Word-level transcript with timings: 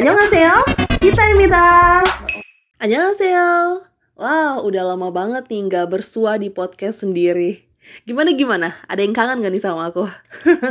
안녕하세요. 0.00 0.64
Hita입니다. 1.04 1.56
Annyeonghaseyo. 2.80 3.84
Wow, 4.16 4.64
udah 4.64 4.82
lama 4.88 5.12
banget 5.12 5.48
nih 5.52 5.68
nggak 5.68 5.92
bersua 5.92 6.40
di 6.40 6.48
podcast 6.48 7.04
sendiri. 7.04 7.68
Gimana 8.08 8.32
gimana? 8.32 8.76
Ada 8.88 9.04
yang 9.04 9.12
kangen 9.16 9.44
gak 9.44 9.52
nih 9.52 9.60
sama 9.60 9.88
aku? 9.88 10.08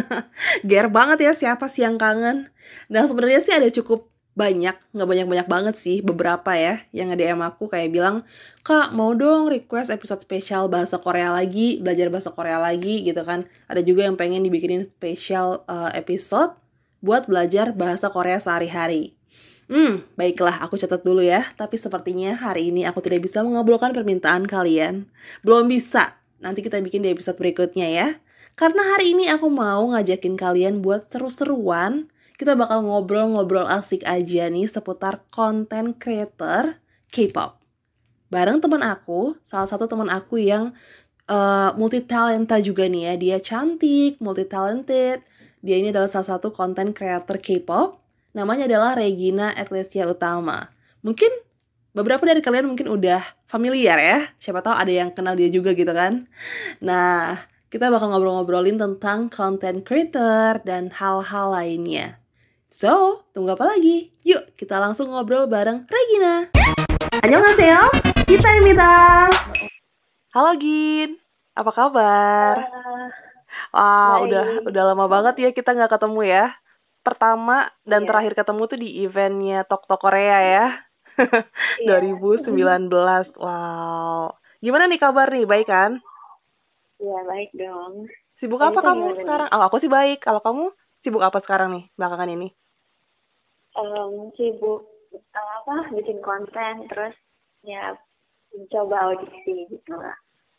Ger 0.70 0.89
banget 0.89 1.26
ya 1.26 1.31
siapa 1.34 1.70
sih 1.70 1.86
yang 1.86 2.02
kangen? 2.02 2.50
Nah 2.89 3.04
sebenarnya 3.05 3.42
sih 3.42 3.54
ada 3.54 3.70
cukup 3.70 4.10
banyak, 4.38 4.77
nggak 4.96 5.09
banyak-banyak 5.09 5.48
banget 5.52 5.75
sih, 5.75 6.00
beberapa 6.00 6.55
ya 6.55 6.80
yang 6.96 7.11
nge-DM 7.11 7.43
aku 7.43 7.68
kayak 7.68 7.91
bilang, 7.91 8.23
Kak 8.64 8.96
mau 8.96 9.11
dong 9.11 9.52
request 9.52 9.91
episode 9.91 10.23
spesial 10.23 10.71
bahasa 10.71 10.96
Korea 10.96 11.34
lagi, 11.34 11.84
belajar 11.84 12.07
bahasa 12.07 12.32
Korea 12.32 12.55
lagi 12.55 13.04
gitu 13.04 13.20
kan. 13.27 13.43
Ada 13.68 13.84
juga 13.84 14.07
yang 14.07 14.16
pengen 14.16 14.46
dibikinin 14.46 14.88
spesial 14.88 15.68
uh, 15.68 15.91
episode 15.91 16.55
buat 17.05 17.29
belajar 17.29 17.77
bahasa 17.77 18.09
Korea 18.09 18.41
sehari-hari. 18.41 19.12
Hmm, 19.68 20.04
baiklah, 20.16 20.64
aku 20.64 20.81
catat 20.81 21.04
dulu 21.04 21.21
ya. 21.21 21.44
Tapi 21.61 21.77
sepertinya 21.77 22.32
hari 22.32 22.72
ini 22.72 22.89
aku 22.89 23.04
tidak 23.04 23.29
bisa 23.29 23.44
mengabulkan 23.44 23.93
permintaan 23.93 24.49
kalian. 24.49 25.04
Belum 25.44 25.68
bisa. 25.68 26.17
Nanti 26.40 26.64
kita 26.64 26.80
bikin 26.80 27.04
di 27.04 27.13
episode 27.13 27.36
berikutnya 27.36 27.89
ya. 27.93 28.08
Karena 28.57 28.96
hari 28.96 29.13
ini 29.13 29.29
aku 29.29 29.53
mau 29.53 29.93
ngajakin 29.93 30.40
kalian 30.40 30.80
buat 30.80 31.04
seru-seruan 31.04 32.08
kita 32.34 32.58
bakal 32.58 32.83
ngobrol-ngobrol 32.83 33.66
asik 33.70 34.02
aja 34.11 34.50
nih 34.50 34.66
seputar 34.66 35.22
konten 35.30 35.94
creator 35.94 36.83
K-pop. 37.14 37.62
Bareng 38.27 38.58
teman 38.58 38.83
aku, 38.83 39.39
salah 39.47 39.70
satu 39.70 39.86
teman 39.86 40.11
aku 40.11 40.42
yang 40.42 40.75
uh, 41.30 41.70
multi 41.78 42.02
talenta 42.02 42.58
juga 42.58 42.91
nih 42.91 43.06
ya. 43.06 43.14
Dia 43.14 43.39
cantik, 43.39 44.19
multi 44.19 44.42
talented. 44.50 45.22
Dia 45.64 45.81
ini 45.81 45.97
adalah 45.97 46.12
salah 46.12 46.36
satu 46.36 46.53
konten 46.53 46.92
creator 46.92 47.41
K-pop. 47.41 47.97
Namanya 48.36 48.69
adalah 48.69 49.00
Regina 49.00 49.56
Ecclesia 49.56 50.05
Utama. 50.05 50.69
Mungkin 51.00 51.33
beberapa 51.97 52.20
dari 52.20 52.45
kalian 52.45 52.69
mungkin 52.69 52.92
udah 52.92 53.25
familiar 53.48 53.97
ya. 53.97 54.28
Siapa 54.36 54.61
tahu 54.61 54.77
ada 54.77 54.92
yang 54.92 55.16
kenal 55.16 55.33
dia 55.33 55.48
juga 55.48 55.72
gitu 55.72 55.88
kan. 55.97 56.28
Nah, 56.84 57.41
kita 57.72 57.88
bakal 57.88 58.12
ngobrol-ngobrolin 58.12 58.77
tentang 58.77 59.33
content 59.33 59.80
creator 59.80 60.61
dan 60.69 60.92
hal-hal 60.92 61.48
lainnya. 61.48 62.20
So, 62.69 63.25
tunggu 63.33 63.56
apa 63.56 63.64
lagi? 63.64 64.12
Yuk, 64.20 64.53
kita 64.60 64.77
langsung 64.77 65.16
ngobrol 65.16 65.48
bareng 65.48 65.88
Regina. 65.88 66.53
Annyeonghaseyo, 67.25 67.88
Hitaimita. 68.28 69.33
Halo 70.28 70.60
Gin, 70.60 71.16
apa 71.56 71.70
kabar? 71.72 73.23
Wah, 73.75 74.22
wow, 74.22 74.30
udah 74.30 74.44
udah 74.70 74.83
lama 74.94 75.06
banget 75.11 75.34
ya 75.42 75.50
kita 75.50 75.75
nggak 75.75 75.98
ketemu 75.98 76.20
ya. 76.30 76.44
Pertama 77.03 77.69
dan 77.83 78.06
yeah. 78.06 78.08
terakhir 78.08 78.33
ketemu 78.39 78.62
tuh 78.70 78.78
di 78.78 78.89
eventnya 79.03 79.66
Tok 79.66 79.91
Tok 79.91 79.98
Korea 79.98 80.39
ya. 80.39 80.66
yeah. 81.83 81.98
2019. 81.98 82.55
Wow. 83.34 84.39
Gimana 84.62 84.86
nih 84.86 85.00
kabar 85.03 85.27
nih? 85.34 85.44
Baik 85.44 85.66
kan? 85.66 85.98
Iya, 87.03 87.19
baik 87.27 87.50
dong. 87.58 88.06
Sibuk 88.39 88.62
apa 88.62 88.78
kamu 88.78 89.19
sekarang? 89.19 89.50
Oh, 89.50 89.66
aku 89.66 89.83
sih 89.83 89.91
baik. 89.91 90.22
Kalau 90.22 90.38
kamu 90.38 90.70
sibuk 91.03 91.20
apa 91.27 91.42
sekarang 91.42 91.75
nih 91.75 91.84
belakangan 91.98 92.31
ini? 92.31 92.48
um, 93.78 94.31
sibuk 94.38 94.86
uh, 95.14 95.50
apa 95.62 95.91
bikin 95.94 96.19
konten 96.22 96.86
terus 96.91 97.14
ya 97.66 97.94
mencoba 98.55 99.11
audisi 99.11 99.66
gitu 99.70 99.94
lah. 99.94 100.14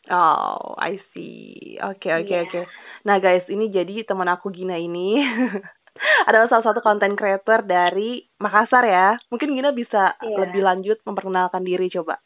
Oh, 0.06 0.78
I 0.78 1.02
see. 1.10 1.78
Oke, 1.82 2.06
okay, 2.06 2.12
oke, 2.14 2.30
okay, 2.30 2.38
yeah. 2.38 2.46
oke. 2.46 2.50
Okay. 2.54 2.64
Nah, 3.06 3.18
guys, 3.18 3.42
ini 3.50 3.70
jadi 3.74 4.06
teman 4.06 4.30
aku 4.30 4.54
Gina 4.54 4.78
ini 4.78 5.18
adalah 6.28 6.46
salah 6.46 6.70
satu 6.70 6.78
konten 6.78 7.18
creator 7.18 7.66
dari 7.66 8.22
Makassar 8.38 8.86
ya. 8.86 9.18
Mungkin 9.34 9.50
Gina 9.58 9.74
bisa 9.74 10.14
yeah. 10.22 10.38
lebih 10.46 10.62
lanjut 10.62 10.98
memperkenalkan 11.02 11.66
diri 11.66 11.90
coba. 11.90 12.22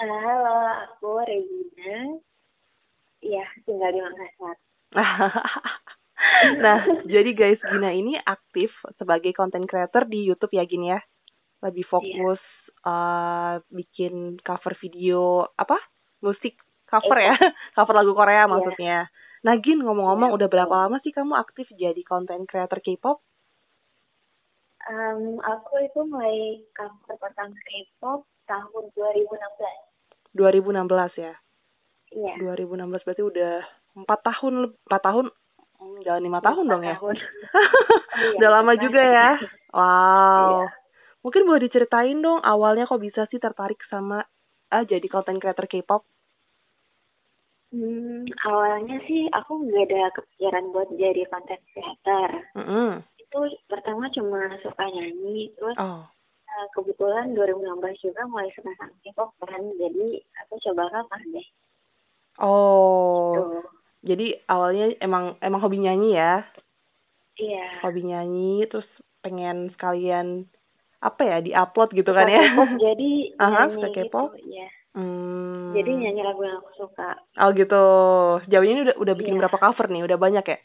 Halo, 0.00 0.56
aku 0.88 1.20
Regina. 1.28 2.16
Ya, 3.20 3.44
tinggal 3.68 3.92
di 3.92 4.00
Makassar. 4.00 4.56
nah, 6.64 6.80
jadi 7.04 7.30
guys, 7.36 7.60
Gina 7.68 7.92
ini 7.92 8.16
aktif 8.16 8.72
sebagai 8.96 9.36
content 9.36 9.68
creator 9.68 10.08
di 10.08 10.24
YouTube 10.24 10.56
ya, 10.56 10.64
Gin 10.64 10.88
ya. 10.88 11.00
Lebih 11.60 11.84
iya. 11.84 11.90
fokus 11.92 12.40
yeah. 12.40 12.88
uh, 12.88 13.54
bikin 13.68 14.40
cover 14.40 14.72
video 14.80 15.44
apa? 15.52 15.76
Musik 16.24 16.58
cover 16.88 17.18
ya, 17.18 17.34
cover 17.76 17.94
lagu 17.94 18.12
Korea 18.14 18.44
yeah. 18.44 18.50
maksudnya. 18.50 18.98
Nah, 19.46 19.54
Gin 19.62 19.84
ngomong-ngomong 19.86 20.34
yeah. 20.34 20.38
udah 20.38 20.48
berapa 20.50 20.74
lama 20.86 20.96
sih 21.04 21.14
kamu 21.14 21.38
aktif 21.38 21.70
jadi 21.74 22.02
content 22.02 22.44
creator 22.48 22.82
K-pop? 22.82 23.22
Um, 24.88 25.36
aku 25.44 25.84
itu 25.84 26.00
mulai 26.08 26.64
cover 26.74 27.16
pertama 27.20 27.54
K-pop 27.54 28.26
tahun 28.48 28.84
2016. 28.96 30.34
2016 30.34 31.24
ya? 31.24 31.34
Iya. 32.08 32.34
2016 32.40 33.04
berarti 33.04 33.22
udah 33.22 33.54
empat 33.98 34.20
tahun 34.24 34.72
empat 34.88 35.02
tahun 35.04 35.26
Hmm, 35.78 36.02
jalan 36.02 36.22
lima 36.26 36.42
tahun 36.42 36.66
dong 36.66 36.82
ya. 36.82 36.98
Tahun. 36.98 37.16
iya, 38.18 38.34
Udah 38.34 38.50
lama 38.50 38.72
juga 38.76 39.02
ya. 39.02 39.30
Wow. 39.68 40.64
Iya. 40.64 40.68
Mungkin 41.20 41.44
boleh 41.44 41.68
diceritain 41.68 42.24
dong 42.24 42.40
awalnya 42.40 42.88
kok 42.88 43.04
bisa 43.04 43.28
sih 43.28 43.36
tertarik 43.36 43.76
sama 43.92 44.24
ah 44.68 44.84
jadi 44.84 45.04
content 45.08 45.40
creator 45.40 45.66
K-pop? 45.66 46.02
Hmm, 47.68 48.24
awalnya 48.48 48.96
sih 49.04 49.28
aku 49.28 49.68
nggak 49.68 49.92
ada 49.92 50.02
kepikiran 50.16 50.72
buat 50.72 50.88
jadi 50.96 51.22
content 51.28 51.62
creator. 51.72 52.28
Mm 52.56 52.64
-hmm. 52.64 52.90
Itu 53.20 53.38
pertama 53.68 54.08
cuma 54.12 54.48
suka 54.64 54.84
nyanyi, 54.88 55.52
terus 55.56 55.76
oh. 55.76 56.08
uh, 56.08 56.66
kebetulan 56.72 57.36
2016 57.36 58.04
juga 58.08 58.24
mulai 58.24 58.48
suka 58.56 58.72
sama 58.80 58.96
K-pop 59.04 59.30
kan, 59.44 59.62
jadi 59.76 60.24
aku 60.44 60.54
coba 60.64 61.04
kan 61.08 61.22
deh. 61.28 61.48
Oh. 62.40 63.36
Gitu 63.36 63.78
jadi 64.02 64.38
awalnya 64.46 64.94
emang 65.02 65.34
emang 65.42 65.60
hobi 65.62 65.82
nyanyi 65.82 66.14
ya 66.14 66.46
iya 67.38 67.82
hobi 67.82 68.06
nyanyi 68.06 68.66
terus 68.70 68.86
pengen 69.22 69.74
sekalian 69.74 70.46
apa 70.98 71.22
ya 71.22 71.36
di 71.38 71.50
upload 71.54 71.94
gitu 71.94 72.10
kan 72.10 72.26
ya 72.26 72.42
jadi 72.74 73.10
aha 73.44 73.70
suka 73.70 73.88
K-pop 73.94 74.34
gitu, 74.34 74.50
ya. 74.50 74.68
hmm. 74.98 75.78
jadi 75.78 75.90
nyanyi 75.94 76.22
lagu 76.26 76.42
yang 76.42 76.58
aku 76.58 76.70
suka 76.74 77.14
oh 77.38 77.50
gitu 77.54 77.84
jauh 78.50 78.66
ini 78.66 78.82
udah 78.82 78.96
udah 78.98 79.14
bikin 79.14 79.38
yeah. 79.38 79.40
berapa 79.46 79.58
cover 79.62 79.86
nih 79.86 80.02
udah 80.02 80.18
banyak 80.18 80.44
ya 80.44 80.58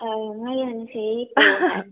uh, 0.00 0.16
lumayan 0.32 0.88
sih 0.88 1.28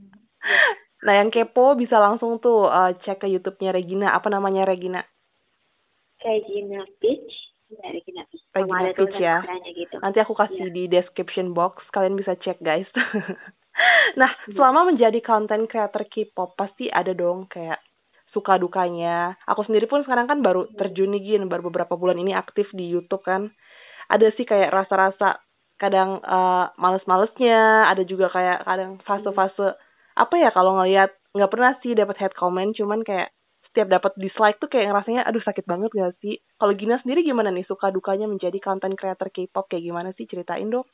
nah 1.06 1.15
yang 1.19 1.28
kepo 1.28 1.77
bisa 1.77 2.00
langsung 2.00 2.41
tuh 2.41 2.71
uh, 2.71 2.97
cek 3.04 3.21
ke 3.21 3.28
YouTube-nya 3.28 3.77
Regina 3.77 4.16
apa 4.16 4.33
namanya 4.33 4.65
Regina 4.65 5.04
Regina 6.25 6.89
Peach 7.03 7.53
dari 7.72 8.04
Regina 8.53 8.93
Peach 8.93 9.16
ya. 9.16 9.41
Gitu. 9.65 9.97
Nanti 10.04 10.21
aku 10.21 10.37
kasih 10.37 10.69
yeah. 10.69 10.77
di 10.77 10.83
description 10.93 11.56
box, 11.56 11.81
kalian 11.97 12.21
bisa 12.21 12.37
cek 12.37 12.60
guys. 12.60 12.89
nah, 14.20 14.31
yeah. 14.31 14.54
selama 14.56 14.93
menjadi 14.93 15.19
content 15.25 15.66
creator 15.69 16.04
K-pop 16.06 16.54
pasti 16.59 16.88
ada 16.88 17.12
dong 17.12 17.47
kayak 17.48 17.81
suka 18.32 18.56
dukanya. 18.56 19.37
Aku 19.44 19.62
sendiri 19.69 19.84
pun 19.87 20.03
sekarang 20.03 20.25
kan 20.25 20.41
baru 20.41 20.66
iya. 20.66 20.75
terjun 20.81 21.12
nih 21.12 21.22
gin, 21.22 21.43
baru 21.53 21.69
beberapa 21.69 21.94
bulan 22.00 22.16
ini 22.16 22.32
aktif 22.32 22.69
di 22.72 22.88
YouTube 22.88 23.22
kan. 23.22 23.53
Ada 24.09 24.32
sih 24.34 24.48
kayak 24.48 24.72
rasa-rasa 24.72 25.41
kadang 25.76 26.21
uh, 26.25 26.72
males-malesnya, 26.81 27.91
ada 27.92 28.03
juga 28.06 28.32
kayak 28.32 28.65
kadang 28.65 29.03
fase-fase 29.04 29.76
apa 30.12 30.34
ya 30.37 30.53
kalau 30.53 30.76
ngelihat 30.81 31.12
nggak 31.32 31.50
pernah 31.53 31.72
sih 31.81 31.97
dapat 31.97 32.16
head 32.21 32.34
comment, 32.37 32.76
cuman 32.76 33.00
kayak 33.00 33.32
setiap 33.72 33.88
dapat 33.88 34.12
dislike 34.21 34.60
tuh 34.60 34.69
kayak 34.69 34.92
ngerasanya 34.92 35.25
aduh 35.25 35.41
sakit 35.41 35.65
banget 35.65 35.88
gak 35.97 36.12
sih 36.21 36.37
kalau 36.60 36.76
Gina 36.76 37.00
sendiri 37.00 37.25
gimana 37.25 37.48
nih 37.48 37.65
suka 37.65 37.88
dukanya 37.88 38.28
menjadi 38.28 38.60
content 38.60 38.92
creator 39.00 39.32
K-pop 39.32 39.65
kayak 39.72 39.88
gimana 39.88 40.12
sih 40.12 40.28
ceritain 40.28 40.69
dong 40.69 40.84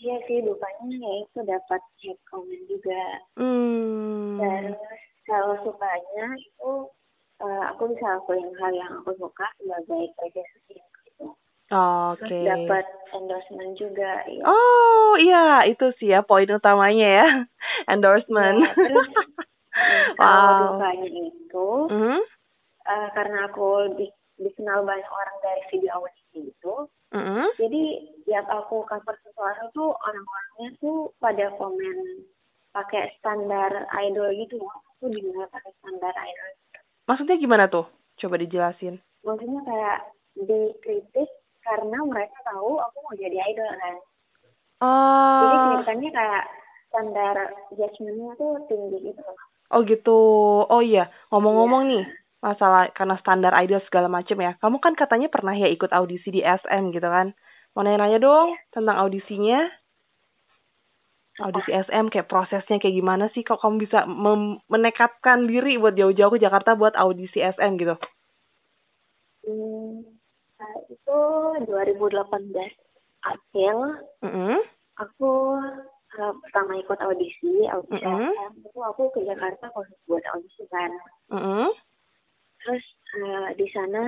Iya 0.00 0.16
sih 0.24 0.40
dukanya 0.40 0.96
ya 0.96 1.12
itu 1.28 1.38
dapat 1.44 1.80
hate 2.00 2.22
comment 2.24 2.64
juga. 2.64 3.04
Hmm. 3.36 4.40
Terus 4.40 4.80
kalau 5.28 5.60
sukanya 5.60 6.24
itu 6.40 6.72
uh, 7.44 7.62
aku 7.68 7.92
bisa 7.92 8.16
lakuin 8.16 8.48
hal 8.56 8.72
yang 8.72 8.92
aku 9.04 9.12
suka 9.20 9.44
sebagai 9.60 10.08
kerja 10.16 10.40
gitu. 11.04 11.36
Oh, 11.70 12.16
Oke. 12.16 12.24
Okay. 12.24 12.48
dapat 12.48 12.84
endorsement 13.12 13.76
juga. 13.76 14.24
Ya. 14.24 14.42
Oh 14.48 15.20
iya 15.20 15.68
itu 15.68 15.92
sih 16.00 16.16
ya 16.16 16.24
poin 16.24 16.48
utamanya 16.48 17.08
ya 17.20 17.28
endorsement. 17.92 18.64
Ya, 18.64 18.72
terus 18.72 19.08
wow. 20.24 20.80
dukanya 20.80 21.08
itu 21.28 21.68
mm-hmm. 21.92 22.20
uh, 22.88 23.08
karena 23.12 23.38
aku 23.52 23.68
di, 24.00 24.08
dikenal 24.40 24.80
banyak 24.88 25.10
orang 25.12 25.36
dari 25.44 25.62
video 25.68 26.00
audisi 26.00 26.56
itu 26.56 26.74
mm-hmm. 27.14 27.48
jadi 27.58 27.82
tiap 28.26 28.46
aku 28.50 28.86
cover 28.86 29.16
sesuatu 29.22 29.64
tuh 29.74 29.90
orang-orangnya 29.94 30.68
tuh 30.78 31.10
pada 31.18 31.50
komen 31.58 31.96
pakai 32.70 33.10
standar 33.18 33.90
idol 34.06 34.30
gitu 34.34 34.62
loh 34.62 34.72
aku 34.94 35.10
dinilai 35.10 35.48
pakai 35.50 35.72
standar 35.82 36.14
idol 36.14 36.50
maksudnya 37.10 37.36
gimana 37.38 37.64
tuh 37.66 37.86
coba 38.20 38.34
dijelasin 38.38 39.02
maksudnya 39.26 39.60
kayak 39.66 39.98
dikritik 40.38 41.30
karena 41.60 41.98
mereka 42.06 42.38
tahu 42.46 42.78
aku 42.78 42.96
mau 43.04 43.14
jadi 43.18 43.38
idol 43.50 43.70
kan 43.78 43.94
oh. 44.86 45.40
jadi 45.42 45.56
kritikannya 45.58 46.10
kayak 46.14 46.44
standar 46.90 47.36
judgementnya 47.72 48.34
tuh 48.34 48.58
tinggi 48.66 48.98
gitu 49.14 49.22
loh. 49.22 49.38
Oh 49.70 49.86
gitu. 49.86 50.20
Oh 50.66 50.82
iya, 50.82 51.06
ngomong-ngomong 51.30 51.82
nih, 51.86 52.04
masalah 52.40 52.88
karena 52.96 53.16
standar 53.20 53.52
idol 53.60 53.80
segala 53.86 54.08
macem 54.08 54.40
ya. 54.40 54.56
Kamu 54.60 54.80
kan 54.80 54.96
katanya 54.96 55.28
pernah 55.28 55.52
ya 55.52 55.68
ikut 55.68 55.92
audisi 55.92 56.32
di 56.32 56.40
SM 56.40 56.92
gitu 56.92 57.04
kan. 57.04 57.36
Mau 57.76 57.84
nanya-nanya 57.84 58.18
dong 58.18 58.56
tentang 58.72 58.96
audisinya. 58.96 59.68
Audisi 61.40 61.72
SM 61.72 62.12
kayak 62.12 62.28
prosesnya 62.28 62.76
kayak 62.76 62.96
gimana 63.00 63.32
sih 63.32 63.40
kok 63.40 63.64
kamu 63.64 63.88
bisa 63.88 64.04
menekatkan 64.68 65.48
diri 65.48 65.80
buat 65.80 65.96
jauh-jauh 65.96 66.36
ke 66.36 66.42
Jakarta 66.42 66.76
buat 66.76 66.92
audisi 66.98 67.40
SM 67.40 67.80
gitu? 67.80 67.96
Hmm, 69.40 70.04
nah, 70.60 70.74
itu 70.92 71.18
2018 71.64 72.20
April 73.24 73.76
Mm 74.20 74.60
aku 75.00 75.56
uh, 76.20 76.32
pertama 76.44 76.76
ikut 76.76 76.98
audisi 77.00 77.64
audisi 77.72 78.04
Mm-mm. 78.04 78.36
SM, 78.36 78.52
itu 78.68 78.80
aku 78.84 79.08
ke 79.16 79.24
Jakarta 79.24 79.72
khusus 79.72 79.96
buat 80.04 80.20
audisi 80.36 80.68
kan. 80.68 80.92
-mm. 81.32 81.72
Terus 82.60 82.84
uh, 83.16 83.48
di 83.56 83.66
sana 83.72 84.02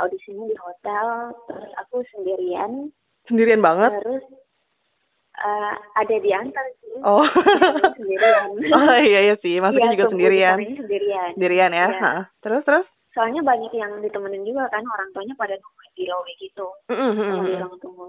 audisinya 0.00 0.48
di 0.48 0.56
hotel, 0.56 1.06
terus 1.46 1.70
aku 1.76 2.00
sendirian, 2.16 2.88
Sendirian 3.28 3.60
banget? 3.60 3.92
terus 4.00 4.24
uh, 5.36 5.74
ada 5.94 6.16
di 6.16 6.30
antar 6.32 6.64
sih. 6.80 6.96
Oh. 7.04 7.24
sendirian. 7.94 8.48
oh 8.76 8.96
iya 9.04 9.20
iya 9.28 9.34
sih, 9.38 9.60
maksudnya 9.60 9.92
Iya, 9.92 9.94
juga 10.00 10.06
sendirian. 10.08 10.56
sendirian. 10.56 11.28
Sendirian 11.36 11.72
ya. 11.72 11.86
Iya. 11.92 12.00
Ha. 12.00 12.12
Terus 12.40 12.62
terus? 12.64 12.86
Soalnya 13.12 13.42
banyak 13.42 13.72
yang 13.74 13.92
ditemenin 14.00 14.44
juga 14.46 14.68
kan 14.70 14.84
orang 14.84 15.08
tuanya 15.12 15.34
pada 15.34 15.56
nungguin 15.56 15.92
di 15.96 16.04
lobby 16.06 16.32
gitu, 16.38 16.66
Mm 16.88 16.94
-mm, 16.94 17.10
mm, 17.10 17.16
sama 17.18 17.42
di 17.42 17.52
mm. 17.52 17.60
ruang 17.60 17.76
tunggu. 17.82 18.08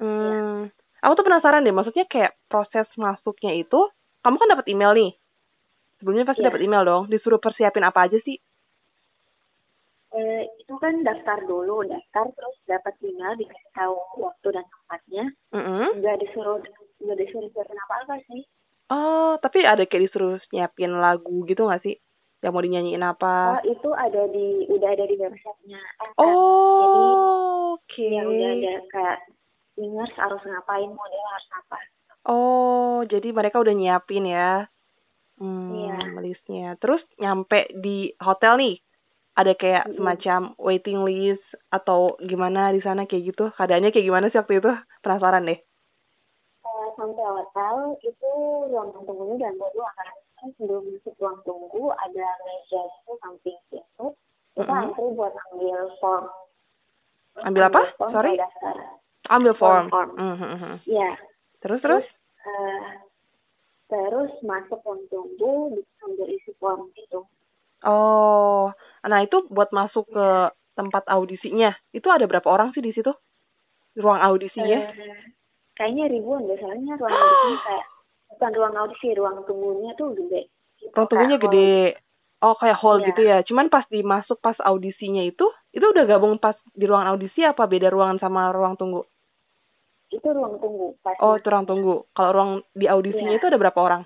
Hmm. 0.00 0.58
Aku 1.00 1.12
tuh 1.16 1.24
penasaran 1.24 1.64
deh, 1.64 1.72
maksudnya 1.72 2.04
kayak 2.04 2.36
proses 2.44 2.84
masuknya 2.94 3.56
itu, 3.56 3.88
kamu 4.20 4.36
kan 4.36 4.52
dapat 4.52 4.66
email 4.68 4.92
nih. 4.92 5.12
Sebelumnya 5.96 6.28
pasti 6.28 6.44
Iya. 6.44 6.48
dapat 6.52 6.60
email 6.60 6.84
dong. 6.84 7.02
Disuruh 7.08 7.40
persiapin 7.40 7.84
apa 7.84 8.04
aja 8.04 8.20
sih? 8.20 8.36
Eh, 10.10 10.42
itu 10.58 10.74
kan 10.82 11.06
daftar 11.06 11.38
dulu, 11.46 11.86
daftar 11.86 12.26
terus 12.34 12.56
dapat 12.66 12.98
email 13.00 13.38
dikasih 13.38 13.70
tahu 13.70 13.94
waktu 14.18 14.48
dan 14.50 14.66
tempatnya. 14.66 15.24
Mm-mm. 15.54 16.02
Nggak 16.02 16.16
disuruh 16.26 16.58
nggak 16.98 17.18
disuruh 17.18 17.48
siapin 17.54 17.78
apa-apa 17.78 18.18
sih. 18.26 18.42
Oh, 18.90 19.38
tapi 19.38 19.62
ada 19.62 19.86
kayak 19.86 20.10
disuruh 20.10 20.42
nyiapin 20.50 20.98
lagu 20.98 21.46
gitu 21.46 21.70
gak 21.70 21.78
sih? 21.86 21.94
Yang 22.42 22.50
mau 22.50 22.62
dinyanyiin 22.66 23.06
Oh, 23.06 23.12
apa? 23.14 23.62
itu 23.62 23.88
ada 23.94 24.26
di 24.26 24.66
udah 24.66 24.88
ada 24.90 25.04
di 25.06 25.14
websitenya 25.14 25.78
SM. 26.10 26.18
Oh, 26.18 27.78
oke. 27.78 27.86
Jadi 27.94 28.18
ya 28.18 28.26
udah 28.26 28.48
ada 28.50 28.74
kayak 28.90 29.18
singers 29.78 30.14
harus 30.18 30.42
ngapain, 30.42 30.90
model 30.90 31.22
harus 31.22 31.48
apa. 31.54 31.78
Oh, 32.26 33.06
jadi 33.06 33.30
mereka 33.30 33.62
udah 33.62 33.70
nyiapin 33.70 34.26
ya. 34.26 34.66
Hmm, 35.38 35.70
Iya. 35.70 35.96
listnya. 36.18 36.68
Terus 36.82 37.00
nyampe 37.16 37.70
di 37.72 38.10
hotel 38.18 38.58
nih, 38.58 38.76
ada 39.40 39.52
kayak 39.56 39.88
Mm-mm. 39.88 39.96
semacam 39.96 40.40
waiting 40.60 41.00
list 41.02 41.44
atau 41.72 42.20
gimana 42.20 42.70
di 42.76 42.84
sana 42.84 43.08
kayak 43.08 43.32
gitu? 43.32 43.48
Keadaannya 43.56 43.90
kayak 43.90 44.06
gimana 44.06 44.26
sih 44.28 44.36
waktu 44.36 44.60
itu? 44.60 44.72
Penasaran 45.00 45.48
deh. 45.48 45.56
Eh, 46.60 46.88
sampai 46.94 47.24
hotel 47.24 47.96
itu 48.04 48.30
ruangan 48.68 49.02
tunggunya 49.08 49.48
dan 49.48 49.56
dua 49.56 49.88
kan. 49.96 50.12
Kan 50.40 50.48
sebelum 50.56 50.84
masuk 50.92 51.12
ruang 51.20 51.40
tunggu 51.44 51.92
ada 51.92 52.26
meja 52.44 52.80
itu 52.84 53.12
samping 53.20 53.58
pintu. 53.72 54.12
Kita 54.52 54.68
Mm-mm. 54.68 54.82
antri 54.92 55.06
buat 55.16 55.32
ambil 55.50 55.78
form. 56.00 56.26
Ambil 57.40 57.62
apa? 57.72 57.82
form 57.96 58.12
Sorry? 58.12 58.36
daftar. 58.36 58.76
Ambil 59.30 59.54
form. 59.56 59.86
Form. 59.88 60.10
Mhm, 60.18 60.48
mhm. 60.60 60.74
Iya. 60.84 61.12
Terus 61.64 61.80
terus? 61.84 62.04
eh, 62.44 62.84
terus 63.88 64.32
masuk 64.42 64.80
ruang 64.84 65.02
tunggu 65.08 65.80
ambil 66.04 66.26
isi 66.28 66.52
form 66.60 66.88
itu. 66.96 67.20
Oh, 67.80 68.68
nah 69.02 69.20
itu 69.24 69.48
buat 69.48 69.72
masuk 69.72 70.08
ke 70.12 70.26
tempat 70.76 71.04
audisinya. 71.08 71.72
Itu 71.96 72.12
ada 72.12 72.28
berapa 72.28 72.44
orang 72.48 72.76
sih 72.76 72.84
di 72.84 72.92
situ? 72.92 73.12
Ruang 73.96 74.20
audisinya? 74.20 74.78
Eh, 74.92 75.32
kayaknya 75.74 76.12
ribuan 76.12 76.44
deh 76.44 76.60
soalnya 76.60 76.94
ruang 77.00 77.14
audisinya 77.16 77.58
kayak 77.66 77.84
bukan 78.36 78.50
ruang 78.56 78.74
audisi, 78.76 79.08
ruang 79.16 79.36
tunggunya 79.48 79.90
tuh 79.96 80.12
gede. 80.14 80.52
Gitu, 80.78 80.92
Ruang 80.92 81.08
tunggunya 81.08 81.36
kayak 81.36 81.44
hall. 81.44 81.54
gede. 81.56 81.74
Oh, 82.40 82.54
kayak 82.56 82.78
hall 82.80 82.96
Iya. 83.00 83.06
gitu 83.12 83.20
ya. 83.24 83.38
Cuman 83.44 83.66
pas 83.68 83.84
dimasuk 83.92 84.40
pas 84.40 84.56
audisinya 84.64 85.20
itu, 85.20 85.44
itu 85.76 85.84
udah 85.84 86.04
gabung 86.08 86.40
pas 86.40 86.56
di 86.72 86.84
ruangan 86.88 87.12
audisi 87.16 87.44
apa 87.44 87.68
beda 87.68 87.92
ruangan 87.92 88.16
sama 88.16 88.48
ruang 88.52 88.76
tunggu? 88.80 89.04
Itu 90.08 90.24
ruang 90.32 90.56
tunggu. 90.56 90.96
Pas 91.04 91.16
Oh, 91.20 91.36
itu 91.36 91.48
ruang 91.48 91.68
tunggu. 91.68 92.08
Kalau 92.16 92.30
ruang 92.32 92.50
di 92.72 92.88
audisinya 92.88 93.36
Iya. 93.36 93.38
itu 93.40 93.46
ada 93.48 93.58
berapa 93.60 93.76
orang? 93.80 94.02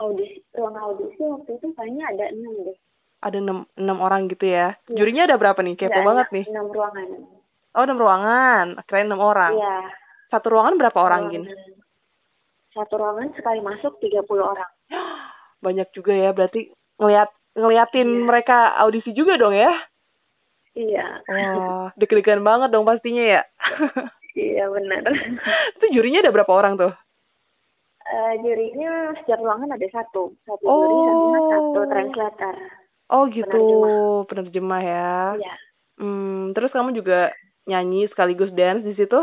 Audisi 0.00 0.42
ruang 0.54 0.74
audisi 0.74 1.22
waktu 1.22 1.50
itu 1.54 1.66
kayaknya 1.74 2.04
ada 2.10 2.24
enam 2.34 2.54
deh. 2.66 2.78
Ada 3.24 3.36
enam, 3.40 3.58
enam 3.78 3.98
orang 4.04 4.28
gitu 4.28 4.44
ya. 4.44 4.76
Iya. 4.84 4.96
Jurinya 5.00 5.22
ada 5.24 5.36
berapa 5.40 5.60
nih? 5.64 5.74
Kepo 5.78 5.92
Nggak, 5.94 6.06
banget 6.06 6.26
nih. 6.34 6.44
Enam 6.52 6.66
ruangan. 6.68 7.08
Oh, 7.74 7.82
enam 7.82 7.98
ruangan. 7.98 8.66
Keren 8.84 9.08
enam 9.08 9.22
orang. 9.22 9.52
Iya. 9.56 9.76
Satu 10.28 10.46
ruangan 10.52 10.76
berapa 10.76 10.98
orang, 10.98 11.22
Gin? 11.32 11.44
Satu 12.74 12.98
ruangan 12.98 13.30
sekali 13.38 13.62
masuk 13.62 13.96
30 14.02 14.26
orang. 14.42 14.70
Banyak 15.64 15.88
juga 15.96 16.12
ya. 16.12 16.34
Berarti 16.36 16.68
ngeliat 17.00 17.30
ngeliatin 17.54 18.08
Iya. 18.10 18.24
mereka 18.26 18.76
audisi 18.82 19.14
juga 19.14 19.38
dong 19.38 19.54
ya? 19.56 19.70
Iya. 20.74 21.06
Wah, 21.30 21.88
deg-degan 21.94 22.42
banget 22.42 22.74
dong 22.74 22.82
pastinya 22.84 23.22
ya. 23.22 23.42
iya 24.34 24.66
benar. 24.66 25.06
itu 25.78 25.86
jurinya 25.94 26.26
ada 26.26 26.34
berapa 26.34 26.50
orang 26.50 26.74
tuh? 26.74 26.92
Eh, 28.04 28.32
jurinya 28.44 28.92
setiap 29.16 29.40
ruangan 29.40 29.72
ada 29.72 29.88
satu. 29.88 30.36
Satu 30.44 30.60
juri 30.62 30.96
sama 31.02 31.16
Oh. 31.34 31.48
satu 31.48 31.80
translator. 31.88 32.54
Oh 33.08 33.24
gitu, 33.28 33.48
Penerjemah. 33.48 34.24
penerjemah 34.28 34.80
ya. 34.82 35.12
Iya. 35.40 35.54
Hmm, 35.96 36.52
terus 36.52 36.72
kamu 36.72 36.92
juga 36.92 37.32
nyanyi 37.64 38.08
sekaligus 38.08 38.52
dance 38.52 38.84
di 38.84 38.92
situ? 38.92 39.20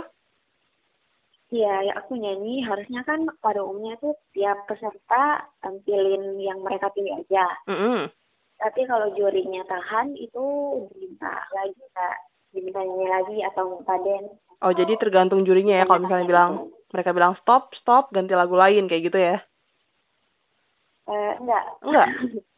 Iya, 1.51 1.92
ya 1.92 1.94
aku 2.00 2.16
nyanyi 2.16 2.63
harusnya 2.63 3.04
kan 3.04 3.28
pada 3.44 3.60
umumnya 3.60 4.00
tuh 4.00 4.16
tiap 4.31 4.66
peserta 4.66 5.44
tampilin 5.60 6.39
yang 6.39 6.63
mereka 6.63 6.88
pilih 6.89 7.12
aja. 7.19 7.45
Mm 7.68 8.07
Tapi 8.56 8.86
kalau 8.86 9.10
jurinya 9.13 9.66
tahan 9.66 10.13
itu 10.16 10.45
diminta 10.94 11.33
lagi 11.51 11.81
kak, 11.92 12.18
diminta 12.54 12.80
nyanyi 12.80 13.07
lagi 13.10 13.38
atau 13.44 13.63
minta 13.75 13.95
dance. 14.00 14.38
Oh 14.61 14.71
jadi 14.71 14.93
tergantung 15.01 15.41
jurinya 15.41 15.81
ya. 15.81 15.85
Kalau 15.89 16.05
misalnya 16.05 16.27
bilang 16.29 16.51
mereka 16.93 17.09
bilang 17.15 17.33
stop, 17.41 17.73
stop, 17.79 18.13
ganti 18.13 18.37
lagu 18.37 18.53
lain 18.53 18.85
kayak 18.85 19.03
gitu 19.09 19.17
ya? 19.17 19.37
Eh, 21.09 21.33
enggak. 21.41 21.63
Enggak. 21.81 22.07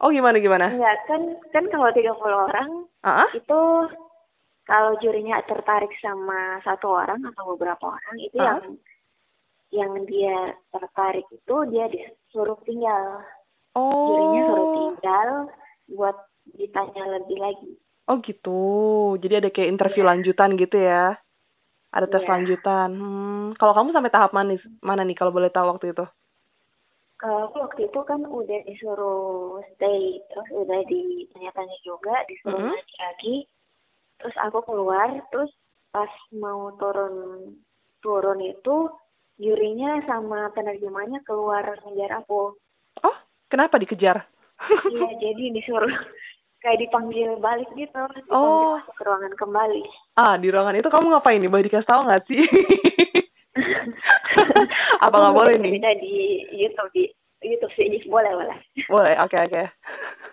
Oh 0.04 0.12
gimana 0.12 0.36
gimana? 0.36 0.68
enggak, 0.68 0.96
kan 1.08 1.22
kan 1.48 1.64
kalau 1.72 1.88
30 1.88 2.12
orang 2.28 2.68
ah? 3.08 3.28
itu 3.32 3.60
kalau 4.68 4.92
jurinya 5.00 5.40
tertarik 5.48 5.92
sama 6.00 6.60
satu 6.60 6.92
orang 6.92 7.24
atau 7.24 7.56
beberapa 7.56 7.96
orang 7.96 8.16
itu 8.20 8.36
Ah. 8.36 8.60
yang 8.60 8.60
yang 9.74 9.92
dia 10.04 10.54
tertarik 10.70 11.24
itu 11.32 11.56
dia 11.72 11.88
disuruh 11.88 12.60
tinggal. 12.68 13.24
Oh. 13.74 14.12
Jurinya 14.12 14.40
suruh 14.52 14.68
tinggal 14.76 15.28
buat 15.96 16.16
ditanya 16.52 17.04
lebih 17.16 17.38
lagi. 17.40 17.72
Oh 18.12 18.20
gitu. 18.20 18.60
Jadi 19.24 19.34
ada 19.40 19.48
kayak 19.48 19.72
interview 19.72 20.04
lanjutan 20.04 20.60
gitu 20.60 20.76
ya? 20.76 21.16
Ada 21.94 22.10
tes 22.10 22.26
Iya. 22.26 22.30
lanjutan. 22.34 22.90
Hmm. 22.98 23.46
Kalau 23.54 23.70
kamu 23.70 23.94
sampai 23.94 24.10
tahap 24.10 24.34
mana, 24.34 24.58
mana 24.82 25.06
nih 25.06 25.14
kalau 25.14 25.30
boleh 25.30 25.46
tahu 25.54 25.70
waktu 25.70 25.94
itu? 25.94 26.02
Kalau 27.22 27.46
aku 27.48 27.62
waktu 27.62 27.86
itu 27.86 28.00
kan 28.02 28.26
udah 28.26 28.60
disuruh 28.66 29.62
stay, 29.74 30.18
terus 30.28 30.48
udah 30.50 30.82
ditanya-tanya 30.90 31.78
juga, 31.86 32.26
disuruh 32.26 32.58
Mhm. 32.58 32.74
nyanyi 32.74 32.96
lagi. 32.98 33.36
Terus 34.18 34.36
aku 34.42 34.58
keluar, 34.66 35.08
terus 35.30 35.54
pas 35.94 36.10
mau 36.34 36.74
turun 36.82 37.54
turun 38.02 38.42
itu 38.42 38.90
jurinya 39.38 40.02
sama 40.04 40.50
penerjemahnya 40.52 41.22
keluar 41.22 41.62
ngejar 41.86 42.20
aku. 42.20 42.58
Oh, 43.06 43.16
kenapa 43.46 43.78
dikejar? 43.78 44.26
Iya, 44.90 45.08
jadi 45.22 45.44
disuruh 45.54 45.88
kayak 46.64 46.80
dipanggil 46.80 47.36
balik 47.38 47.68
gitu, 47.70 47.92
dipanggil 47.92 48.32
Oh. 48.32 48.74
masuk 48.74 48.94
ke 48.94 49.02
ruangan 49.04 49.32
kembali. 49.36 49.82
ah, 50.16 50.34
di 50.34 50.48
ruangan 50.48 50.74
itu 50.74 50.88
kamu 50.88 51.06
ngapain 51.10 51.38
nih? 51.38 51.46
Boleh 51.46 51.62
dikasih 51.62 51.84
tahu 51.84 52.02
nggak 52.02 52.24
sih? 52.24 52.40
Apa 55.00 55.14
nggak 55.14 55.34
boleh 55.34 55.54
nih? 55.56 55.76
cerita 55.76 55.90
di 56.00 56.14
YouTube 56.56 56.90
di 56.90 57.02
YouTube 57.44 57.72
sih 57.76 57.86
boleh 58.08 58.32
boleh. 58.32 58.56
Boleh, 58.86 59.14
oke 59.20 59.36
oke. 59.38 59.62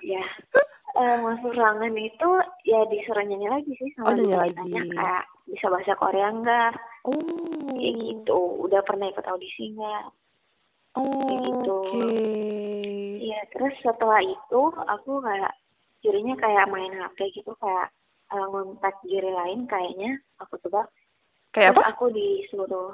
Ya. 0.01 0.23
Eh, 0.91 1.15
masuk 1.19 1.51
ruangan 1.51 1.93
itu 1.93 2.29
ya 2.65 2.79
disuruh 2.87 3.21
nyanyi 3.21 3.47
lagi 3.47 3.71
sih 3.75 3.89
Oh, 3.97 4.07
sama 4.07 4.17
nyanyi 4.17 4.51
ditanya 4.51 4.81
kayak 4.91 5.23
bisa 5.45 5.65
bahasa 5.67 5.93
Korea 5.95 6.27
enggak 6.29 6.71
Oh. 7.03 7.15
kayak 7.71 7.95
gitu 7.97 8.37
udah 8.61 8.77
pernah 8.83 9.07
ikut 9.07 9.23
audisi 9.25 9.71
enggak 9.71 10.03
Oh, 10.91 11.07
Kayak 11.23 11.39
gitu. 11.47 11.75
Oke. 11.79 12.03
iya 13.23 13.39
terus 13.49 13.71
setelah 13.79 14.19
itu 14.19 14.61
aku 14.83 15.21
kayak 15.21 15.53
jurinya 16.01 16.35
kayak 16.37 16.69
main 16.69 16.93
HP 16.93 17.17
gitu 17.41 17.53
kayak 17.61 17.89
eh, 18.33 18.45
ngontak 18.49 18.95
juri 19.05 19.31
lain 19.31 19.65
kayaknya 19.69 20.17
aku 20.41 20.57
coba 20.67 20.89
Kayak 21.51 21.75
terus 21.75 21.83
apa? 21.83 21.91
aku 21.95 22.05
disuruh 22.15 22.89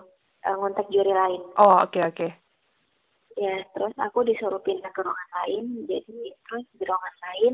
eh, 0.45 0.55
ngontak 0.55 0.87
juri 0.91 1.11
lain 1.13 1.41
Oh, 1.57 1.83
oke 1.83 1.99
oke. 2.03 2.27
ya 3.37 3.55
terus 3.75 3.93
aku 4.01 4.25
disuruh 4.25 4.57
pindah 4.65 4.89
ke 4.91 5.01
ruangan 5.05 5.31
lain 5.45 5.85
jadi 5.85 6.17
terus 6.45 6.65
di 6.73 6.83
ruangan 6.83 7.15
lain 7.21 7.53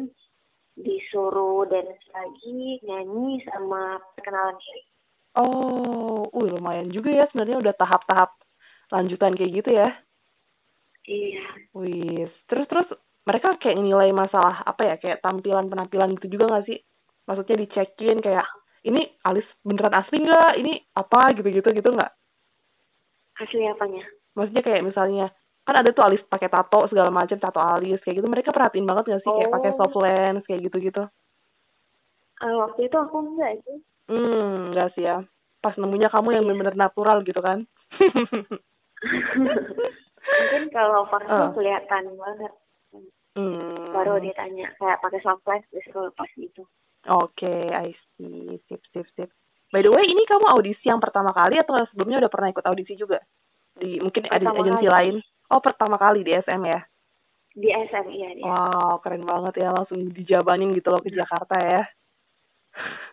disuruh 0.74 1.68
dance 1.70 2.02
lagi 2.16 2.82
nyanyi 2.82 3.44
sama 3.46 4.00
perkenalan 4.16 4.58
diri 4.58 4.82
Oh, 5.34 6.30
uh, 6.30 6.46
lumayan 6.46 6.94
juga 6.94 7.10
ya 7.10 7.26
sebenarnya 7.34 7.58
udah 7.58 7.74
tahap-tahap 7.74 8.38
lanjutan 8.94 9.34
kayak 9.34 9.66
gitu 9.66 9.70
ya. 9.74 9.90
iya 11.10 11.42
Wih, 11.74 12.30
terus 12.46 12.70
terus 12.70 12.86
mereka 13.24 13.56
kayak 13.58 13.80
nilai 13.80 14.12
masalah 14.12 14.64
apa 14.64 14.82
ya 14.84 14.96
kayak 15.00 15.22
tampilan 15.22 15.68
penampilan 15.68 16.16
gitu 16.20 16.36
juga 16.36 16.60
gak 16.60 16.66
sih? 16.68 16.80
Maksudnya 17.24 17.56
dicekin 17.60 18.20
kayak 18.20 18.44
ini 18.84 19.00
alis 19.24 19.48
beneran 19.64 19.96
asli 19.96 20.20
nggak? 20.20 20.60
Ini 20.60 20.74
apa 20.94 21.32
gitu-gitu 21.34 21.70
gitu 21.72 21.90
nggak? 21.92 22.12
asli 23.34 23.66
apanya 23.66 24.04
Maksudnya 24.36 24.62
kayak 24.62 24.84
misalnya 24.84 25.26
kan 25.64 25.80
ada 25.80 25.90
tuh 25.90 26.04
alis 26.04 26.20
pakai 26.28 26.52
tato 26.52 26.86
segala 26.92 27.08
macam 27.10 27.40
tato 27.40 27.58
alis 27.58 27.98
kayak 28.04 28.20
gitu 28.20 28.28
mereka 28.28 28.52
perhatiin 28.52 28.84
banget 28.84 29.08
gak 29.10 29.24
sih 29.24 29.32
kayak 29.32 29.52
pakai 29.52 29.72
Oh. 29.74 29.78
soft 29.80 29.96
lens 29.98 30.44
kayak 30.44 30.62
gitu-gitu? 30.68 31.04
Eh, 32.44 32.54
waktu 32.60 32.80
itu 32.86 32.98
aku 33.00 33.16
enggak 33.24 33.64
sih 33.64 33.80
Hmm, 34.04 34.76
enggak 34.76 34.92
sih 34.94 35.08
ya. 35.08 35.24
Pas 35.64 35.72
nemunya 35.80 36.12
kamu 36.12 36.36
yang 36.36 36.44
bener-bener 36.44 36.76
natural 36.76 37.24
gitu 37.24 37.40
kan? 37.40 37.64
mungkin 40.24 40.64
kalau 40.72 41.08
pas 41.08 41.24
Ah. 41.24 41.52
kelihatan 41.56 42.04
banget 42.20 42.52
hmm. 43.38 43.94
baru 43.94 44.20
ditanya 44.22 44.70
kayak 44.78 45.02
pakai 45.02 45.20
soft 45.22 45.46
lens 45.46 45.66
disuruh 45.74 46.10
lepas 46.10 46.30
gitu 46.38 46.64
Oke, 47.04 47.52
I 47.68 47.92
see. 48.16 48.56
Sip, 48.72 48.80
sip, 48.96 49.04
sip. 49.20 49.28
By 49.76 49.84
the 49.84 49.92
way, 49.92 50.08
ini 50.08 50.24
kamu 50.24 50.48
audisi 50.48 50.88
yang 50.88 51.04
pertama 51.04 51.36
kali 51.36 51.60
atau 51.60 51.76
sebelumnya 51.92 52.24
udah 52.24 52.32
pernah 52.32 52.48
ikut 52.48 52.64
audisi 52.64 52.96
juga? 52.96 53.20
Di 53.76 54.00
mungkin 54.00 54.24
ada 54.32 54.40
Pertama 54.40 54.64
agensi 54.64 54.88
kali. 54.88 54.96
lain? 54.96 55.16
Oh, 55.52 55.60
pertama 55.60 55.96
kali 56.00 56.24
di 56.24 56.32
SM 56.32 56.64
ya? 56.64 56.82
di 57.54 57.70
SM 57.70 58.10
iya 58.10 58.30
dia 58.34 58.46
Wow, 58.50 58.98
keren 59.06 59.30
banget 59.30 59.62
ya. 59.62 59.70
Langsung 59.70 60.10
dijabanin 60.10 60.74
gitu 60.74 60.90
loh 60.90 61.02
ke 61.06 61.14
Jakarta 61.14 61.54
ya. 61.60 61.84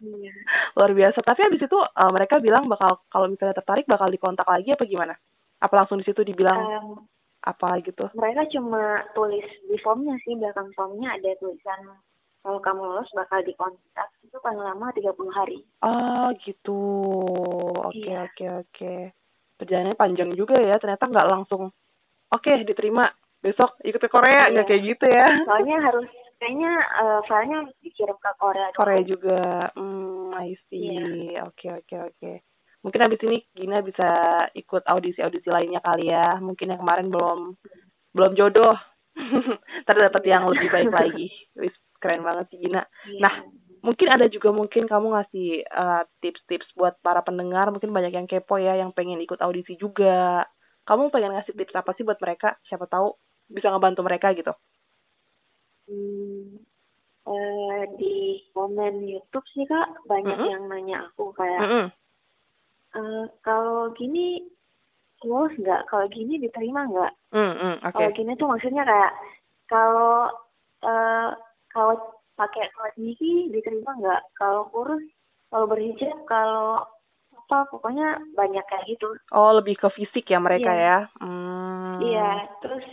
Iya. 0.00 0.32
Luar 0.76 0.92
biasa. 0.96 1.20
Tapi 1.20 1.40
habis 1.44 1.60
itu 1.60 1.76
eh, 1.76 2.10
mereka 2.14 2.40
bilang 2.40 2.64
bakal 2.64 3.04
kalau 3.12 3.28
misalnya 3.28 3.60
tertarik 3.60 3.84
bakal 3.84 4.08
dikontak 4.08 4.48
lagi 4.48 4.72
apa 4.72 4.84
gimana? 4.88 5.12
Apa 5.60 5.84
langsung 5.84 6.00
di 6.00 6.08
situ 6.08 6.24
dibilang 6.24 6.56
Em, 6.56 6.88
apa 7.40 7.80
gitu? 7.80 8.04
mereka 8.12 8.44
cuma 8.52 9.00
tulis 9.16 9.46
di 9.64 9.76
formnya 9.80 10.12
sih 10.26 10.36
belakang 10.36 10.68
formnya 10.76 11.16
ada 11.16 11.32
tulisan 11.40 11.96
kalau 12.40 12.60
kamu 12.60 12.80
lulus 12.84 13.08
bakal 13.12 13.40
dikontak 13.40 14.08
itu 14.20 14.36
paling 14.40 14.60
lama 14.60 14.92
30 14.92 15.32
hari 15.32 15.60
Oh, 15.80 16.28
gitu. 16.44 16.76
Oke, 17.88 18.04
Iya. 18.04 18.28
oke, 18.28 18.46
oke. 18.60 18.94
Perjalanannya 19.56 19.96
panjang 19.96 20.30
juga 20.36 20.60
ya. 20.60 20.76
Ternyata 20.76 21.08
nggak 21.08 21.30
langsung 21.32 21.72
oke 22.28 22.52
diterima 22.68 23.08
besok 23.40 23.80
ikut 23.80 23.96
ke 23.96 24.12
Korea 24.12 24.48
Iya. 24.48 24.60
nggak 24.60 24.66
kayak 24.68 24.82
gitu 24.84 25.06
ya. 25.08 25.28
soalnya 25.48 25.76
harus 25.80 26.04
kayaknya 26.36 26.72
eh, 26.76 27.20
filenya 27.24 27.58
dikirim 27.80 28.16
ke 28.20 28.30
Korea 28.36 28.66
dulu. 28.72 28.76
Korea 28.76 29.00
juga. 29.08 29.40
Hmm, 29.72 30.36
I 30.36 30.52
see. 30.68 30.92
Iya. 30.92 31.48
Oke, 31.48 31.72
oke, 31.72 31.96
oke. 32.12 32.32
Mungkin 32.80 33.00
habis 33.04 33.20
ini 33.28 33.44
Gina 33.52 33.84
bisa 33.84 34.08
ikut 34.56 34.88
audisi-audisi 34.88 35.48
lainnya 35.52 35.84
kali 35.84 36.08
ya. 36.08 36.40
Mungkin 36.40 36.72
yang 36.72 36.80
kemarin 36.80 37.12
belum 37.12 37.38
belum 38.16 38.32
jodoh. 38.36 38.76
Ntar 39.84 39.96
dapet 39.96 40.22
yang 40.24 40.48
lebih 40.48 40.72
baik 40.72 40.92
lagi. 40.92 41.28
Wis, 41.60 41.76
keren 42.00 42.24
banget 42.24 42.48
sih 42.52 42.58
Gina. 42.64 42.88
Iya. 43.04 43.20
Nah, 43.20 43.34
mungkin 43.84 44.08
ada 44.08 44.26
juga 44.32 44.48
mungkin 44.50 44.88
kamu 44.88 45.12
ngasih 45.12 45.48
eh, 45.64 46.02
tips-tips 46.24 46.72
buat 46.72 46.96
para 47.04 47.20
pendengar. 47.20 47.68
Mungkin 47.68 47.92
banyak 47.92 48.16
yang 48.16 48.24
kepo 48.24 48.56
ya, 48.56 48.80
yang 48.80 48.96
pengen 48.96 49.20
ikut 49.20 49.44
audisi 49.44 49.76
juga. 49.76 50.48
Kamu 50.88 51.12
pengen 51.12 51.36
ngasih 51.36 51.52
tips 51.52 51.76
apa 51.76 51.92
sih 51.94 52.02
buat 52.08 52.16
mereka? 52.16 52.56
Siapa 52.64 52.88
tahu 52.88 53.12
bisa 53.50 53.68
ngebantu 53.68 54.00
mereka 54.06 54.32
gitu. 54.32 54.56
Hmm, 55.90 56.62
eh, 57.26 57.82
di 57.98 58.46
komen 58.54 59.02
YouTube 59.04 59.46
sih 59.50 59.66
kak 59.66 60.06
banyak 60.06 60.38
Mm-mm. 60.38 60.52
yang 60.54 60.64
nanya 60.70 61.10
aku 61.10 61.34
kayak 61.34 61.60
Mm-mm. 61.66 61.86
Eh, 62.92 63.24
kalau 63.40 63.92
gini 63.92 64.44
lulus 65.20 65.52
nggak 65.54 65.84
kalau 65.86 66.08
gini 66.08 66.36
diterima 66.36 66.86
nggak 66.86 67.12
Mm-mm, 67.30 67.74
Oke. 67.82 67.92
kalau 67.92 68.10
gini 68.10 68.32
tuh 68.34 68.48
maksudnya 68.48 68.82
kayak 68.82 69.12
kalau 69.66 70.32
eh, 70.80 71.28
kalau 71.68 71.94
pakai 72.34 72.72
kaos 72.72 72.96
gigi 72.96 73.48
diterima 73.48 73.92
nggak 73.94 74.22
kalau 74.34 74.64
kurus 74.68 75.04
kalau 75.48 75.66
berhijab 75.66 76.16
kalau 76.24 76.80
apa 77.30 77.68
pokoknya 77.68 78.16
banyak 78.32 78.64
kayak 78.64 78.86
gitu 78.88 79.12
Oh, 79.30 79.52
lebih 79.52 79.76
ke 79.76 79.88
fisik 79.92 80.24
ya 80.24 80.38
mereka 80.38 80.70
Iya. 80.70 80.80
ya. 80.80 80.98
Hmm. 81.20 81.98
iya 82.00 82.30
terus 82.58 82.86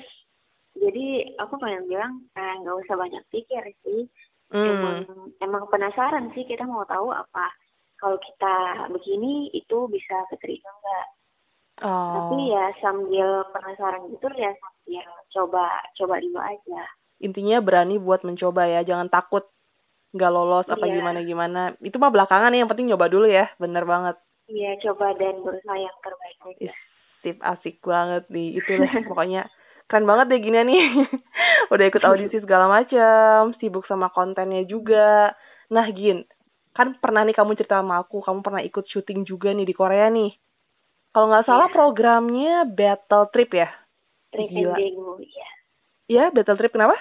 jadi 0.76 1.34
aku 1.38 1.58
pengen 1.58 1.88
bilang 1.88 2.14
kayak 2.32 2.62
nggak 2.62 2.78
usah 2.84 2.96
banyak 2.96 3.24
pikir 3.30 3.64
sih 3.82 4.06
emang 4.52 5.06
Hmm. 5.06 5.32
emang 5.40 5.64
penasaran 5.68 6.30
sih 6.32 6.44
kita 6.44 6.64
mau 6.64 6.84
tahu 6.84 7.10
apa 7.10 7.48
kalau 7.98 8.18
kita 8.18 8.56
begini 8.90 9.50
itu 9.52 9.78
bisa 9.88 10.26
keterima 10.30 10.70
nggak 10.74 11.08
Oh. 11.78 12.10
tapi 12.10 12.50
ya 12.50 12.74
sambil 12.82 13.46
penasaran 13.54 14.10
gitu 14.10 14.26
ya 14.34 14.50
sambil 14.52 15.06
coba 15.30 15.66
coba 15.94 16.18
dulu 16.18 16.42
aja 16.42 16.82
Intinya 17.18 17.58
berani 17.60 17.98
buat 17.98 18.22
mencoba 18.22 18.66
ya, 18.66 18.82
jangan 18.82 19.10
takut 19.10 19.46
nggak 20.10 20.32
lolos 20.32 20.66
apa 20.66 20.86
Iya. 20.86 20.94
gimana 20.96 21.20
gimana. 21.22 21.62
Itu 21.80 21.98
mah 21.98 22.10
belakangan 22.10 22.50
nih, 22.50 22.62
yang 22.62 22.70
penting 22.70 22.90
nyoba 22.90 23.06
dulu 23.08 23.26
ya. 23.26 23.50
Bener 23.58 23.84
banget. 23.84 24.18
iya 24.48 24.74
coba 24.80 25.14
dan 25.14 25.38
berusaha 25.42 25.76
yang 25.76 25.98
terbaik 26.00 26.38
aja 26.48 26.74
sip 27.20 27.38
asik 27.44 27.78
banget 27.84 28.26
nih 28.28 28.58
itu 28.58 28.70
deh 28.72 28.88
pokoknya 29.12 29.46
keren 29.86 30.08
banget 30.08 30.26
deh 30.30 30.40
gini 30.40 30.58
nih 30.64 30.82
udah 31.74 31.86
ikut 31.86 32.02
audisi 32.02 32.40
segala 32.40 32.66
macam 32.66 33.52
sibuk 33.58 33.84
sama 33.86 34.08
kontennya 34.10 34.64
juga 34.64 35.36
nah 35.68 35.86
Gin 35.92 36.24
kan 36.78 36.94
pernah 36.96 37.26
nih 37.26 37.34
kamu 37.34 37.58
cerita 37.58 37.82
sama 37.82 37.98
aku 37.98 38.22
kamu 38.22 38.40
pernah 38.40 38.62
ikut 38.62 38.86
syuting 38.86 39.26
juga 39.26 39.50
nih 39.50 39.66
di 39.66 39.74
Korea 39.74 40.08
nih 40.08 40.30
kalau 41.10 41.28
nggak 41.28 41.44
salah 41.44 41.66
Iya. 41.66 41.74
programnya 41.74 42.56
Battle 42.70 43.26
Trip 43.28 43.52
ya 43.52 43.70
Trip 44.30 44.48
Gila. 44.48 44.78
Indigo 44.78 45.18
iya 45.20 45.48
Iya 46.08 46.24
Battle 46.30 46.56
Trip 46.56 46.72
kenapa 46.72 46.96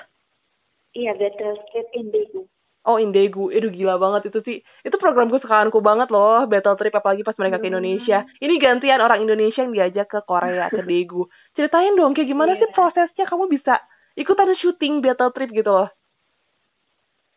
iya 0.90 1.12
Battle 1.12 1.60
Trip 1.68 1.88
Indigo 1.92 2.48
Oh 2.86 3.02
Indegu, 3.02 3.50
itu 3.50 3.66
gila 3.74 3.98
banget 3.98 4.30
itu 4.30 4.38
sih. 4.46 4.56
Itu 4.86 4.94
program 5.02 5.26
kesukaanku 5.26 5.82
banget 5.82 6.06
loh, 6.06 6.46
Battle 6.46 6.78
Trip 6.78 6.94
apalagi 6.94 7.26
pas 7.26 7.34
mereka 7.34 7.58
ke 7.58 7.66
Hmm. 7.66 7.74
Indonesia. 7.74 8.22
Ini 8.38 8.54
gantian 8.62 9.02
orang 9.02 9.26
Indonesia 9.26 9.58
yang 9.58 9.74
diajak 9.74 10.06
ke 10.06 10.22
Korea, 10.22 10.70
ke 10.70 10.78
Daegu. 10.86 11.26
Ceritain 11.58 11.98
dong 11.98 12.14
kayak 12.14 12.30
gimana 12.30 12.54
Iya. 12.54 12.62
sih 12.62 12.70
prosesnya 12.70 13.26
kamu 13.26 13.50
bisa 13.50 13.82
ikutan 14.14 14.54
syuting 14.54 15.02
Battle 15.02 15.34
Trip 15.34 15.50
gitu 15.50 15.66
loh. 15.66 15.90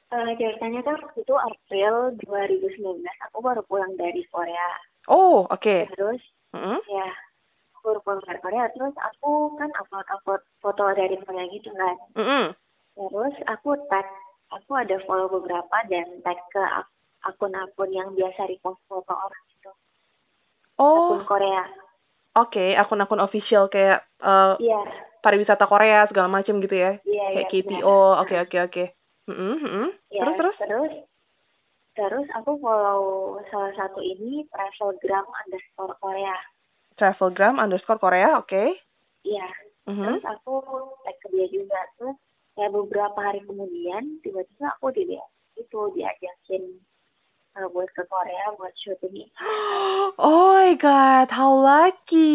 Eh, 0.09 0.31
ceritanya 0.41 0.81
kan 0.81 0.97
waktu 1.05 1.21
itu 1.21 1.35
April 1.37 2.17
2019 2.25 3.05
aku 3.29 3.37
baru 3.45 3.61
pulang 3.61 3.93
dari 3.93 4.25
Korea 4.25 4.69
Oh, 5.05 5.45
oke. 5.45 5.85
terus 5.93 6.17
Mm-mm. 6.49 6.81
ya 6.89 7.07
aku 7.77 7.93
baru 7.93 7.99
pulang 8.01 8.21
dari 8.25 8.41
Korea 8.41 8.65
terus 8.73 8.97
aku 8.97 9.53
kan 9.53 9.69
upload 9.77 10.09
upload 10.09 10.41
foto 10.57 10.89
dari 10.97 11.13
Korea 11.21 11.45
gitu 11.53 11.69
kan 11.77 11.95
Mm-mm. 12.17 12.45
terus 12.97 13.35
aku 13.45 13.77
tag 13.85 14.09
aku 14.49 14.71
ada 14.73 14.97
follow 15.05 15.29
beberapa 15.29 15.77
dan 15.85 16.09
tag 16.25 16.41
ke 16.49 16.57
ak- 16.57 16.89
akun-akun 17.29 17.93
yang 17.93 18.09
biasa 18.17 18.49
repost 18.49 18.81
foto 18.89 19.13
orang 19.13 19.43
gitu 19.53 19.69
Oh, 20.81 21.21
akun 21.21 21.29
Korea 21.29 21.63
oke. 22.33 22.65
Akun-akun 22.73 23.21
official 23.21 23.69
kayak 23.69 24.01
eh, 24.25 24.53
iya 24.57 24.79
pariwisata 25.21 25.69
Korea 25.69 26.09
segala 26.09 26.31
macam 26.31 26.57
gitu 26.63 26.73
ya. 26.73 26.97
iya 27.05 27.25
Kayak 27.29 27.45
iya 27.53 27.61
KTO, 27.77 27.97
oke 28.23 28.35
oke 28.41 28.57
oke. 28.65 28.83
Mm-mm, 29.29 29.53
mm-mm. 29.61 29.87
Ya, 30.09 30.25
Terus 30.25 30.35
terus? 30.35 30.55
terus 30.59 30.93
terus 31.93 32.27
aku 32.33 32.57
follow 32.57 33.01
salah 33.49 33.69
satu 33.75 33.99
ini 33.99 34.47
travelgram 34.49 35.25
underscore 35.27 35.93
Korea 35.99 36.33
Travelgram 36.95 37.55
underscore 37.55 37.99
Korea, 37.99 38.35
oke. 38.35 38.73
iya 39.21 39.45
Mhm. 39.85 40.05
terus 40.05 40.23
aku 40.23 40.53
tag 41.01 41.17
ke 41.19 41.27
dia 41.29 41.45
juga 41.47 41.77
terus 41.95 42.17
kayak 42.53 42.71
beberapa 42.71 43.19
hari 43.19 43.41
kemudian 43.41 44.17
tiba-tiba 44.21 44.73
aku 44.75 44.89
di 44.91 45.17
itu 45.55 45.79
diajakin 45.91 46.63
uh, 47.55 47.67
buat 47.69 47.89
ke 47.91 48.03
Korea 48.05 48.53
buat 48.55 48.73
syuting 48.79 49.13
ini. 49.13 49.27
Oh 50.19 50.51
my 50.51 50.75
god, 50.75 51.31
how 51.31 51.51
lucky. 51.55 52.31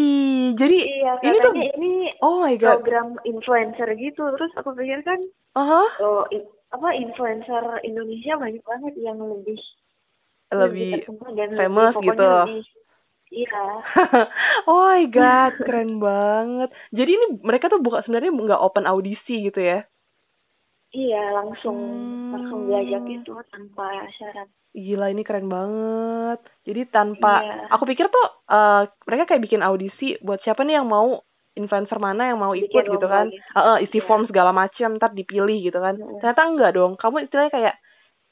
Jadi 0.56 0.78
iya 1.00 1.12
ini 1.20 1.36
tuh 1.38 1.52
ini 1.76 1.92
Oh 2.20 2.40
my 2.40 2.56
god. 2.56 2.80
program 2.80 3.08
influencer 3.22 3.88
gitu 3.96 4.24
terus 4.34 4.52
aku 4.56 4.72
pikir 4.72 5.00
kan 5.02 5.20
Aha. 5.54 5.82
oh 6.00 6.24
i- 6.30 6.48
apa 6.75 6.88
influencer 6.99 7.62
Indonesia 7.87 8.33
banyak 8.43 8.62
banget 8.66 8.95
yang 8.99 9.19
lebih 9.23 9.59
Lebih 10.54 10.90
terkenal 11.02 11.31
dan 11.38 11.50
famous 11.59 11.95
lebih, 11.99 12.07
gitu. 12.14 12.28
lebih, 12.47 12.62
iya 13.35 13.62
oh 14.71 14.78
my 14.87 15.02
god, 15.11 15.52
keren 15.59 15.99
banget. 15.99 16.69
Jadi 16.95 17.11
ini 17.11 17.26
mereka 17.43 17.66
tuh 17.73 17.81
buka 17.83 18.02
sebenarnya 18.04 18.31
nggak 18.35 18.62
open 18.62 18.85
audisi 18.87 19.35
gitu 19.50 19.61
ya? 19.61 19.83
iya 20.95 21.23
langsung 21.35 21.75
Hmm. 21.75 22.31
langsung 22.35 22.61
diajak 22.71 23.02
gitu 23.11 23.33
tanpa 23.50 23.87
syarat 24.14 24.49
Gila 24.75 25.07
ini 25.14 25.23
keren 25.23 25.47
banget. 25.47 26.38
Jadi 26.66 26.81
tanpa 26.90 27.38
Iya. 27.47 27.71
aku 27.71 27.85
pikir 27.87 28.07
tuh 28.11 28.26
eh, 28.50 28.83
mereka 29.07 29.25
kayak 29.31 29.43
bikin 29.47 29.62
audisi 29.62 30.19
buat 30.19 30.43
siapa 30.43 30.66
nih 30.66 30.83
yang 30.83 30.90
mau 30.90 31.23
influencer 31.54 31.99
mana 31.99 32.30
yang 32.30 32.38
mau 32.38 32.50
Bikin 32.50 32.66
ikut 32.66 32.84
gitu 32.90 33.06
kan 33.06 33.26
gitu. 33.30 33.42
Heeh, 33.54 33.76
isi 33.87 33.99
Iya. 33.99 34.06
form 34.06 34.23
segala 34.26 34.50
macam 34.50 34.99
ntar 34.99 35.14
dipilih 35.14 35.58
gitu 35.62 35.78
kan 35.78 35.94
Mm-mm. 35.94 36.18
ternyata 36.18 36.42
enggak 36.44 36.70
dong 36.75 36.92
kamu 36.99 37.25
istilahnya 37.25 37.52
kayak 37.52 37.75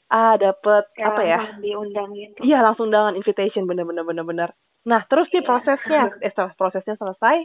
ah 0.08 0.34
dapet 0.36 0.84
Kayak 0.92 1.08
apa 1.08 1.22
ya 1.22 1.38
diundang 1.56 2.10
gitu. 2.12 2.40
iya 2.42 2.60
langsung 2.60 2.90
undangan 2.90 3.14
invitation 3.14 3.64
bener-bener 3.64 4.02
bener-bener 4.02 4.50
nah 4.82 5.06
terus 5.06 5.30
nih 5.30 5.40
Iya. 5.40 5.48
prosesnya 5.48 6.02
eh 6.24 6.30
setelah 6.30 6.52
prosesnya 6.52 6.94
selesai 6.94 7.36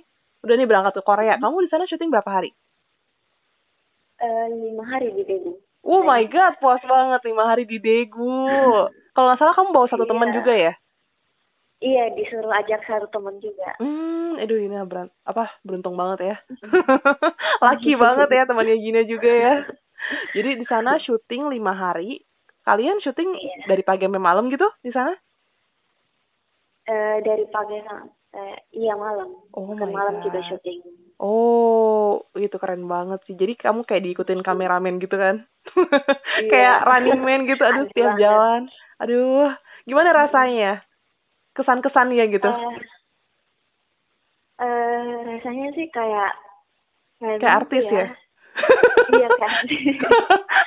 udah 0.43 0.53
nih 0.53 0.67
berangkat 0.67 0.93
ke 0.93 1.03
Korea 1.03 1.37
kamu 1.37 1.63
di 1.63 1.69
sana 1.69 1.85
syuting 1.85 2.09
berapa 2.09 2.27
hari 2.27 2.51
Eh, 4.17 4.47
lima 4.49 4.81
hari 4.81 5.13
di 5.13 5.21
Daegu. 5.21 5.53
Oh 5.85 6.01
my 6.01 6.25
god, 6.25 6.57
puas 6.57 6.81
banget 6.81 7.21
lima 7.23 7.45
hari 7.45 7.69
di 7.69 7.77
Daegu. 7.77 8.25
Kalau 9.13 9.25
nggak 9.29 9.39
salah 9.39 9.53
kamu 9.53 9.69
bawa 9.71 9.87
satu 9.87 10.03
Iya. 10.03 10.11
teman 10.11 10.29
juga 10.33 10.53
ya? 10.57 10.73
Iya, 11.77 12.09
disuruh 12.17 12.49
ajak 12.49 12.81
satu 12.83 13.05
teman 13.07 13.37
juga. 13.37 13.77
Hmm, 13.77 14.41
aduh 14.41 14.57
ini 14.57 14.73
beran 14.83 15.13
apa 15.23 15.53
beruntung 15.61 15.93
banget 15.93 16.33
ya. 16.33 16.35
Laki 17.65 17.93
banget 17.93 18.29
ya 18.29 18.43
temannya 18.49 18.81
Gina 18.81 19.01
juga 19.05 19.29
ya. 19.29 19.53
Jadi 20.33 20.57
di 20.57 20.65
sana 20.65 20.97
syuting 20.97 21.53
lima 21.53 21.77
hari. 21.77 22.17
Kalian 22.65 22.97
syuting 22.99 23.29
Iya. 23.29 23.69
dari 23.69 23.83
pagi 23.85 24.03
sampai 24.03 24.19
malam 24.19 24.49
gitu 24.49 24.65
di 24.81 24.89
sana? 24.89 25.13
Eh, 26.87 27.17
dari 27.21 27.45
pagi 27.47 27.77
sampai 27.77 28.57
iya 28.71 28.93
malam. 28.95 29.37
Oh 29.53 29.71
Ke 29.71 29.85
malam 29.85 30.17
God. 30.17 30.23
juga 30.25 30.39
syuting. 30.45 30.81
Oh, 31.17 32.25
itu 32.33 32.57
keren 32.57 32.85
banget 32.85 33.21
sih. 33.25 33.33
Jadi 33.33 33.53
kamu 33.53 33.83
kayak 33.83 34.01
diikutin 34.01 34.41
kameramen 34.41 34.97
gitu 34.97 35.13
kan? 35.13 35.45
Iya. 35.75 36.49
kayak 36.51 36.77
running 36.85 37.21
man 37.21 37.45
gitu. 37.45 37.61
Aduh, 37.61 37.85
setiap 37.85 38.13
banget. 38.13 38.21
jalan. 38.21 38.61
Aduh, 38.97 39.49
gimana 39.83 40.09
rasanya? 40.15 40.81
Kesan-kesannya 41.57 42.25
gitu? 42.29 42.45
Eh, 42.45 42.77
eh, 44.61 45.13
rasanya 45.25 45.73
sih 45.73 45.89
kayak 45.89 46.31
kayak, 47.17 47.37
kayak 47.41 47.57
artis 47.65 47.85
ya? 47.89 48.07
iya 49.17 49.29
kan. 49.37 49.51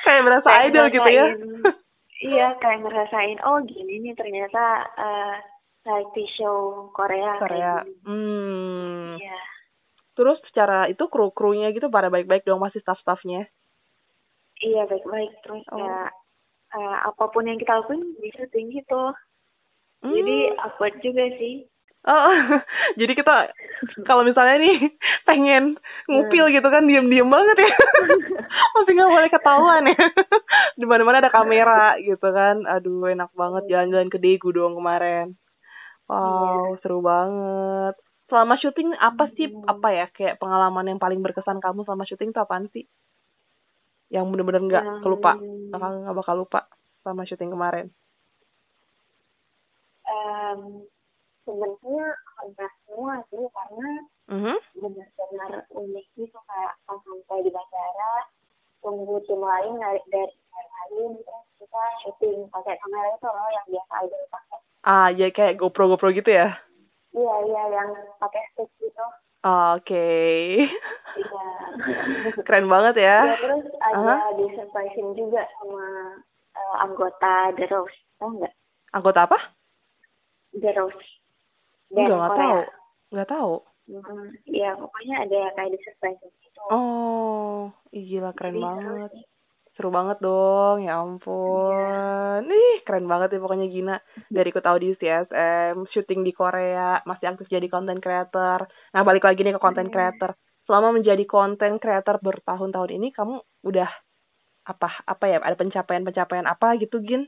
kayak 0.03 0.23
berasa 0.27 0.47
Kayak 0.47 0.63
idol 0.67 0.85
gitu 0.91 1.09
ya? 1.09 1.25
iya, 2.21 2.47
kayak 2.59 2.79
ngerasain 2.83 3.39
oh 3.43 3.59
gini 3.63 3.99
nih 3.99 4.13
ternyata 4.15 4.63
eh 4.95 5.35
reality 5.81 6.25
show 6.35 6.87
Korea. 6.93 7.35
kayak 7.35 7.41
Korea. 7.41 7.73
Hmm. 8.05 9.15
Iya. 9.17 9.39
Terus 10.11 10.37
secara 10.51 10.85
itu 10.87 11.07
kru-krunya 11.07 11.71
gitu 11.71 11.87
pada 11.87 12.11
baik-baik 12.11 12.43
dong 12.43 12.61
masih 12.61 12.83
staff-staffnya. 12.83 13.47
Iya 14.61 14.85
baik-baik 14.85 15.31
terus 15.41 15.63
Oh. 15.71 15.79
kayak 15.79 16.11
eh, 16.71 16.97
apa 17.03 17.23
pun 17.27 17.43
yang 17.43 17.57
kita 17.57 17.81
lakuin 17.81 18.03
bisa 18.19 18.43
tinggi 18.51 18.79
tuh. 18.87 19.11
Hmm. 20.01 20.11
Jadi 20.11 20.37
awkward 20.57 20.95
juga 20.99 21.23
sih. 21.37 21.65
Oh, 22.01 22.33
jadi 22.99 23.13
kita 23.13 23.53
kalau 24.03 24.25
misalnya 24.25 24.57
nih 24.57 24.89
pengen 25.29 25.77
ngupil 26.09 26.49
Hmm. 26.49 26.55
gitu 26.57 26.67
kan 26.67 26.83
diem-diem 26.83 27.29
banget 27.29 27.57
ya. 27.61 27.69
Masih 28.73 28.93
nggak 28.97 29.11
boleh 29.11 29.29
ketahuan 29.29 29.85
ya. 29.85 30.05
Di 30.73 30.85
mana-mana 30.85 31.21
ada 31.21 31.29
kamera 31.29 32.01
gitu 32.01 32.25
kan. 32.25 32.65
Aduh, 32.65 33.05
enak 33.05 33.29
banget 33.31 33.69
jalan-jalan 33.69 34.09
ke 34.09 34.17
Daegu 34.17 34.49
dong 34.49 34.73
kemarin. 34.73 35.37
Wow, 36.09 36.75
seru 36.81 36.99
banget. 36.99 37.95
Selama 38.25 38.57
syuting 38.57 38.97
apa 38.97 39.29
sih 39.31 39.47
Hmm. 39.47 39.63
apa 39.63 39.87
ya 39.91 40.05
kayak 40.09 40.41
pengalaman 40.41 40.87
yang 40.87 40.97
paling 40.97 41.21
berkesan 41.21 41.61
kamu 41.61 41.85
selama 41.85 42.03
syuting 42.03 42.33
itu 42.33 42.41
apaan 42.41 42.65
sih? 42.73 42.89
Yang 44.09 44.25
bener-bener 44.27 44.61
nggak 44.65 44.83
Yang- 44.83 45.01
kelupa, 45.05 45.37
nggak 45.37 46.15
bakal 46.17 46.35
lupa 46.35 46.65
selama 46.99 47.23
syuting 47.23 47.53
kemarin. 47.53 47.87
Em, 50.01 50.59
sebenarnya 51.41 52.05
hampir 52.37 52.69
semua 52.83 53.21
sih 53.27 53.45
karena 53.49 53.89
Mhm. 54.29 54.55
benar-benar 54.73 55.51
unik 55.69 56.05
gitu 56.15 56.37
kayak 56.41 56.73
pas 56.85 56.97
sampai 56.97 57.43
di 57.43 57.51
bandara 57.51 58.13
tunggu 58.79 59.21
tim 59.25 59.37
lain 59.37 59.73
dari 59.77 60.01
dari 60.09 60.33
lain 60.55 61.11
terus 61.17 61.45
kita 61.55 61.81
syuting 62.01 62.49
pakai 62.49 62.77
kamera 62.77 63.13
itu 63.13 63.27
loh 63.27 63.49
yang 63.49 63.65
biasa 63.69 63.93
idol 64.01 64.23
pakai 64.29 64.57
Ah, 64.81 65.07
ya 65.09 65.29
kayak 65.29 65.61
GoPro 65.61 65.93
GoPro 65.93 66.09
gitu 66.09 66.33
ya. 66.33 66.57
iya 67.11 67.35
iya 67.45 67.63
yang 67.71 67.89
pakai 68.17 68.41
stick 68.53 68.69
gitu 68.79 69.05
Oke. 69.41 70.09
iya 71.17 71.45
Keren 72.47 72.65
banget 72.65 72.95
ya. 73.01 73.17
ya 73.27 73.35
terus 73.37 73.65
ada 73.83 73.97
Aha. 73.99 74.33
di 74.33 74.45
surprisein 74.55 75.13
juga 75.13 75.45
sama 75.59 75.85
eh, 76.55 76.75
anggota 76.79 77.53
The 77.53 77.65
Rose 77.67 77.97
tau 78.17 78.29
nggak 78.31 78.53
Anggota 78.91 79.23
apa? 79.23 79.39
The 80.55 80.71
Rose 80.75 81.09
Enggak, 81.91 82.07
Band 82.07 82.13
nggak 82.15 82.31
Korea. 82.31 82.43
tahu. 82.43 82.59
Nggak 83.11 83.29
tahu. 83.29 83.53
Hmm, 83.91 84.27
Iya 84.47 84.69
pokoknya 84.79 85.15
ada 85.27 85.39
kayak 85.57 85.69
di 85.75 85.79
surprisein 85.83 86.31
gitu 86.39 86.59
Oh, 86.71 87.73
ih, 87.91 88.03
gila 88.07 88.31
keren 88.31 88.53
Jadi 88.53 88.61
seru 88.61 88.67
banget. 88.71 89.09
sih. 89.11 89.23
Seru 89.71 89.89
banget 89.89 90.17
dong, 90.19 90.77
ya 90.83 90.93
ampun. 90.99 92.41
Ih, 92.47 92.77
keren 92.87 93.07
banget 93.07 93.35
ya 93.35 93.39
pokoknya 93.39 93.67
Gina. 93.67 93.95
Dari 94.27 94.47
ikut 94.47 94.63
audisi 94.63 95.05
SM, 95.07 95.75
syuting 95.91 96.21
di 96.23 96.31
Korea, 96.31 96.99
masih 97.03 97.31
aktif 97.31 97.47
jadi 97.47 97.67
content 97.67 97.99
creator. 97.99 98.67
Nah, 98.93 99.01
balik 99.03 99.23
lagi 99.23 99.41
nih 99.41 99.55
ke 99.55 99.61
content 99.63 99.87
Iya. 99.89 99.95
creator. 99.95 100.31
Selama 100.67 100.95
menjadi 100.95 101.23
content 101.25 101.81
creator 101.81 102.19
bertahun-tahun 102.21 102.91
ini, 102.93 103.11
kamu 103.11 103.35
udah 103.65 103.89
apa 104.61 105.01
apa 105.03 105.25
ya 105.25 105.41
ada 105.41 105.57
pencapaian-pencapaian 105.57 106.45
apa 106.45 106.77
gitu 106.77 107.01
Gin 107.01 107.25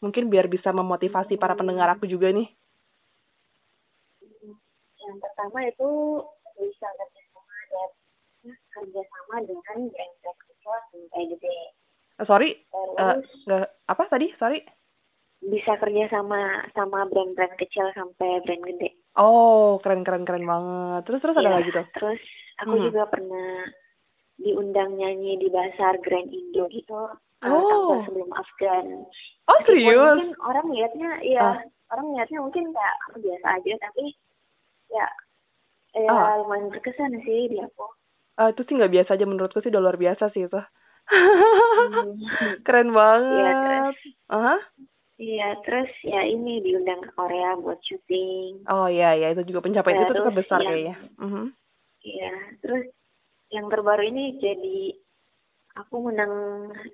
mungkin 0.00 0.32
biar 0.32 0.48
bisa 0.48 0.72
memotivasi 0.72 1.36
para 1.36 1.54
pendengar 1.54 1.88
aku 1.94 2.08
juga 2.08 2.32
nih. 2.32 2.48
Yang 5.00 5.16
pertama 5.20 5.58
itu 5.64 5.88
bisa 6.60 6.86
kerjasama 6.92 7.56
dan 7.72 7.90
kerjasama 8.72 9.36
dengan 9.48 9.78
brand 9.88 10.14
sampai 10.60 11.24
gede 11.36 11.56
Eh, 12.20 12.26
sorry 12.28 12.52
terus 12.84 13.24
nggak 13.48 13.68
apa 13.88 14.02
tadi? 14.12 14.28
Sorry. 14.36 14.60
Bisa 15.40 15.72
kerjasama 15.80 16.68
sama 16.76 17.08
brand-brand 17.08 17.56
kecil 17.56 17.88
sampai 17.96 18.44
brand 18.44 18.60
gede. 18.60 18.92
Oh 19.16 19.80
keren 19.80 20.04
keren 20.04 20.28
keren 20.28 20.44
banget. 20.44 21.08
Terus 21.08 21.20
terus 21.24 21.36
ada 21.40 21.48
Iya, 21.48 21.56
lagi 21.56 21.70
tuh? 21.72 21.86
terus 21.96 22.20
aku 22.60 22.74
Mhm. 22.76 22.84
juga 22.92 23.02
pernah 23.08 23.50
diundang 24.36 25.00
nyanyi 25.00 25.40
di 25.40 25.48
Basar 25.48 25.96
Grand 26.04 26.28
Indo 26.28 26.68
gitu. 26.68 26.92
uh, 26.92 27.16
Oh. 27.42 27.64
tampil 27.64 27.98
sebelum 28.04 28.30
Afgan 28.32 28.86
oh 29.44 29.58
Meskipun 29.58 29.66
serius 29.66 29.96
mungkin 29.96 30.30
orang 30.40 30.66
lihatnya 30.68 31.10
iya 31.20 31.40
Ah. 31.42 31.58
orang 31.90 32.06
lihatnya 32.12 32.38
mungkin 32.38 32.64
kayak 32.68 32.96
biasa 33.16 33.46
aja 33.54 33.72
tapi 33.80 34.04
ya 34.88 35.06
ya 35.96 36.08
Ah. 36.08 36.36
lumayan 36.38 36.68
berkesan 36.68 37.16
sih 37.20 37.46
di 37.46 37.58
aku 37.58 37.86
Ah, 38.34 38.48
itu 38.48 38.60
sih 38.62 38.72
nggak 38.72 38.94
biasa 38.94 39.10
aja 39.14 39.24
menurutku 39.24 39.58
sih 39.58 39.68
udah 39.68 39.82
luar 39.82 39.96
biasa 39.96 40.28
sih 40.30 40.44
itu 40.44 40.60
Hmm. 41.10 42.14
keren 42.64 42.90
banget 42.90 43.34
Iya, 43.34 43.52
terus 43.58 43.96
Aha. 44.28 44.56
Iya, 45.16 45.48
terus 45.60 45.90
ya 46.02 46.22
ini 46.24 46.60
diundang 46.60 47.00
ke 47.00 47.10
Korea 47.10 47.52
buat 47.54 47.76
syuting. 47.82 48.64
oh 48.64 48.86
iya 48.86 49.12
iya 49.12 49.28
itu 49.30 49.44
juga 49.44 49.60
pencapaian 49.60 49.98
itu 49.98 50.06
Terus 50.08 50.18
tetap 50.22 50.34
besar 50.34 50.58
yang- 50.58 50.70
kayaknya 50.70 50.96
Mhm. 51.18 51.44
Iya, 52.00 52.32
terus 52.58 52.84
yang 53.50 53.66
terbaru 53.66 54.02
ini 54.02 54.24
jadi 54.38 54.78
aku 55.74 55.94
menang 56.02 56.32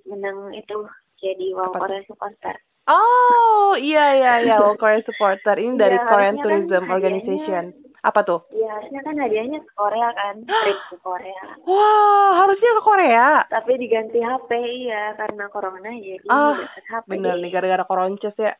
menang 0.04 0.52
itu 0.52 0.76
jadi 1.16 1.46
wow 1.52 1.70
Apa? 1.70 1.80
Korea 1.80 2.02
supporter. 2.04 2.54
oh 2.86 3.72
iya 3.74 4.04
iya 4.14 4.32
iya 4.42 4.54
World 4.62 4.76
Korea 4.76 5.00
supporter 5.02 5.56
ini 5.56 5.74
dari 5.74 5.96
Iya, 5.96 6.06
Korean 6.06 6.34
kan 6.34 6.42
Tourism 6.42 6.68
hadiahnya- 6.78 6.92
Organization 6.92 7.64
apa 8.00 8.20
tuh 8.22 8.40
Iya, 8.48 8.70
harusnya 8.70 9.00
kan 9.02 9.16
hadiahnya 9.16 9.58
ke 9.60 9.72
Korea 9.72 10.08
kan, 10.12 10.34
trip 10.38 10.78
ke 10.86 10.96
Korea. 11.00 11.42
wah 11.68 12.30
harusnya 12.38 12.70
ke 12.70 12.82
Korea 12.84 13.28
Tapi 13.48 13.72
diganti 13.76 14.18
HP 14.20 14.50
iya 14.84 15.02
karena 15.14 15.44
corona 15.48 15.90
jadi 15.90 16.26
Ah, 16.26 16.54
HP. 16.54 17.06
bener 17.08 17.34
nih 17.36 17.50
gara-gara 17.50 17.82
koronces 17.82 18.36
ya 18.36 18.54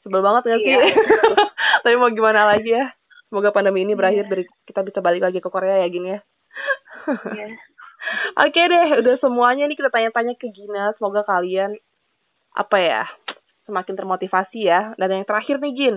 sebel 0.00 0.20
banget 0.20 0.42
gak 0.46 0.58
sih 0.58 0.70
Iya. 0.70 0.80
tapi 1.82 1.94
mau 1.94 2.08
gimana 2.08 2.48
lagi 2.48 2.72
ya 2.72 2.88
semoga 3.26 3.50
pandemi 3.50 3.82
ini 3.82 3.92
berakhir 3.92 4.24
dari 4.24 4.44
kita 4.64 4.80
bisa 4.80 4.98
balik 5.00 5.20
lagi 5.20 5.38
ke 5.38 5.48
Korea 5.48 5.76
ya 5.78 5.88
gini 5.88 6.08
ya 6.10 6.20
Iya. 7.28 7.46
Oke 8.36 8.60
deh, 8.60 8.86
udah 9.02 9.16
semuanya 9.18 9.64
nih 9.66 9.76
kita 9.78 9.90
tanya-tanya 9.90 10.34
ke 10.38 10.52
Gina. 10.52 10.92
Semoga 11.00 11.24
kalian 11.26 11.74
apa 12.56 12.76
ya 12.80 13.02
semakin 13.66 13.94
termotivasi 13.98 14.66
ya. 14.66 14.94
Dan 15.00 15.22
yang 15.22 15.26
terakhir 15.26 15.58
nih 15.58 15.72
Gin, 15.74 15.96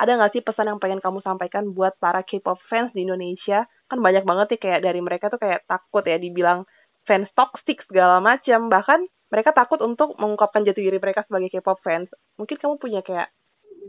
ada 0.00 0.16
nggak 0.16 0.32
sih 0.32 0.42
pesan 0.42 0.72
yang 0.72 0.80
pengen 0.80 1.04
kamu 1.04 1.20
sampaikan 1.20 1.76
buat 1.76 1.92
para 2.00 2.24
K-pop 2.24 2.56
fans 2.72 2.90
di 2.96 3.04
Indonesia? 3.04 3.68
Kan 3.92 4.00
banyak 4.00 4.24
banget 4.24 4.56
nih 4.56 4.60
kayak 4.60 4.80
dari 4.86 5.00
mereka 5.04 5.28
tuh 5.28 5.40
kayak 5.42 5.66
takut 5.68 6.02
ya 6.08 6.16
dibilang 6.16 6.64
fans 7.04 7.28
toxic 7.36 7.84
segala 7.84 8.18
macam. 8.24 8.72
Bahkan 8.72 9.00
mereka 9.30 9.52
takut 9.54 9.78
untuk 9.84 10.16
mengungkapkan 10.16 10.64
jati 10.64 10.80
diri 10.80 10.98
mereka 10.98 11.22
sebagai 11.28 11.52
K-pop 11.52 11.78
fans. 11.84 12.08
Mungkin 12.40 12.56
kamu 12.56 12.74
punya 12.80 13.00
kayak 13.04 13.28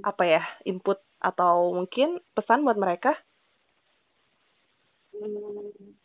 apa 0.04 0.24
ya 0.28 0.42
input 0.68 1.00
atau 1.22 1.72
mungkin 1.78 2.20
pesan 2.36 2.66
buat 2.68 2.76
mereka? 2.76 3.16
Hmm. 5.16 6.01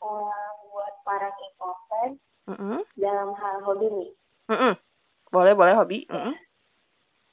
Eh, 0.00 0.48
buat 0.72 0.94
para 1.04 1.28
K-pop 1.28 1.76
fans 1.92 2.16
Mm-mm. 2.48 2.80
dalam 2.96 3.36
hal 3.36 3.60
hobi 3.68 3.86
nih. 3.92 4.10
Mm-mm. 4.48 4.74
Boleh 5.28 5.52
boleh 5.52 5.74
hobi. 5.76 6.08
Mm-mm. 6.08 6.34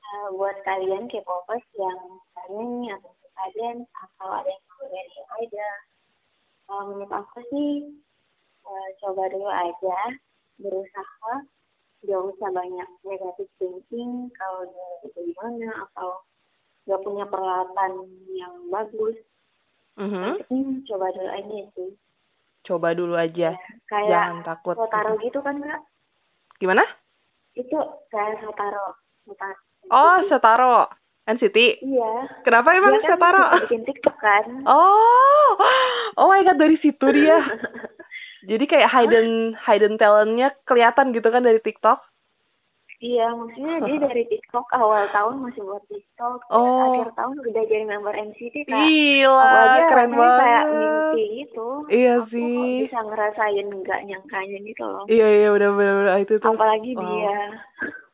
Eh, 0.07 0.27
buat 0.35 0.55
kalian 0.63 1.07
K-popers 1.07 1.67
yang 1.75 1.99
pengen 2.35 2.83
nih 2.83 2.91
atau 2.95 3.11
suka 3.23 3.43
dance 3.55 3.87
atau 3.91 4.29
ada 4.31 4.47
yang 4.47 4.63
mau 4.71 4.85
dari 4.87 5.19
Aida 5.39 5.69
kalau 6.67 6.83
menurut 6.91 7.11
aku 7.11 7.39
sih 7.47 7.71
uh, 8.63 8.89
coba 9.03 9.31
dulu 9.31 9.47
aja 9.47 9.99
berusaha 10.59 11.33
gak 12.03 12.21
usah 12.23 12.49
banyak 12.51 12.89
negatif 13.03 13.47
thinking 13.59 14.31
kalau 14.35 14.67
dia 14.67 14.87
itu 15.07 15.31
gimana 15.31 15.87
atau 15.87 16.23
gak 16.87 17.03
punya 17.03 17.23
peralatan 17.27 18.07
yang 18.31 18.55
bagus 18.71 19.15
Mhm. 19.97 20.45
hmm, 20.45 20.73
coba 20.85 21.09
dulu 21.09 21.29
aja 21.35 21.57
sih 21.73 21.91
Coba 22.67 22.91
dulu 22.91 23.15
aja. 23.15 23.55
kayak 23.85 24.11
Jangan 24.11 24.43
takut. 24.43 24.75
Sotaro 24.75 25.15
gitu 25.17 25.39
kan 25.39 25.55
kak 25.57 25.79
Gimana? 26.57 26.83
itu 27.53 27.73
kayak 28.07 28.37
Sotaro 28.39 28.93
Sotaro 29.23 29.55
Oh, 29.87 30.19
Setaro. 30.27 30.77
NCT. 31.25 31.57
iya 31.81 32.11
Kenapa 32.41 32.71
emang 32.71 32.91
dia 32.93 33.01
kan 33.01 33.09
Setaro? 33.13 33.43
suka 33.45 33.59
bikin 33.65 33.83
TikTok 33.83 34.15
kan 34.17 34.45
Oh, 34.63 35.49
oh 36.15 36.27
my 36.27 36.39
god 36.41 36.55
dari 36.55 36.75
situ 36.77 37.03
dia. 37.09 37.39
Jadi 38.49 38.63
kayak 38.63 38.87
hidden 38.87 39.27
hidden 39.57 39.95
talentnya 39.95 40.55
kelihatan 40.63 41.11
gitu 41.11 41.27
kan 41.27 41.41
dari 41.41 41.59
TikTok. 41.59 41.99
Iya, 42.97 43.29
maksudnya 43.29 43.75
dia 43.85 43.97
dari 44.09 44.23
TikTok 44.25 44.65
awal 44.73 45.05
tahun 45.11 45.45
masih 45.45 45.61
buat 45.61 45.85
TikTok, 45.85 46.39
Oh. 46.49 46.81
akhir 46.89 47.13
tahun 47.13 47.35
udah 47.39 47.63
jadi 47.63 47.85
member 47.85 48.09
NCT 48.09 48.65
kak. 48.65 48.73
Apalagi 49.37 49.79
keren 49.85 50.09
rasanya 50.09 50.33
kayak 50.33 50.63
banget. 50.65 50.65
mimpi 50.73 51.23
gitu. 51.37 51.67
Iya 51.87 52.13
Aku 52.17 52.29
sih. 52.33 52.57
bisa 52.81 52.99
ngerasain 52.99 53.67
nggak 53.69 54.01
nyangkanya 54.03 54.57
gitu 54.65 54.83
loh. 54.83 55.03
Iya 55.05 55.27
iya 55.29 55.49
udah 55.51 55.69
bener-bener 55.71 56.15
itu 56.21 56.33
tuh. 56.37 56.49
Apalagi 56.49 56.91
wow. 56.93 57.01
dia. 57.03 57.37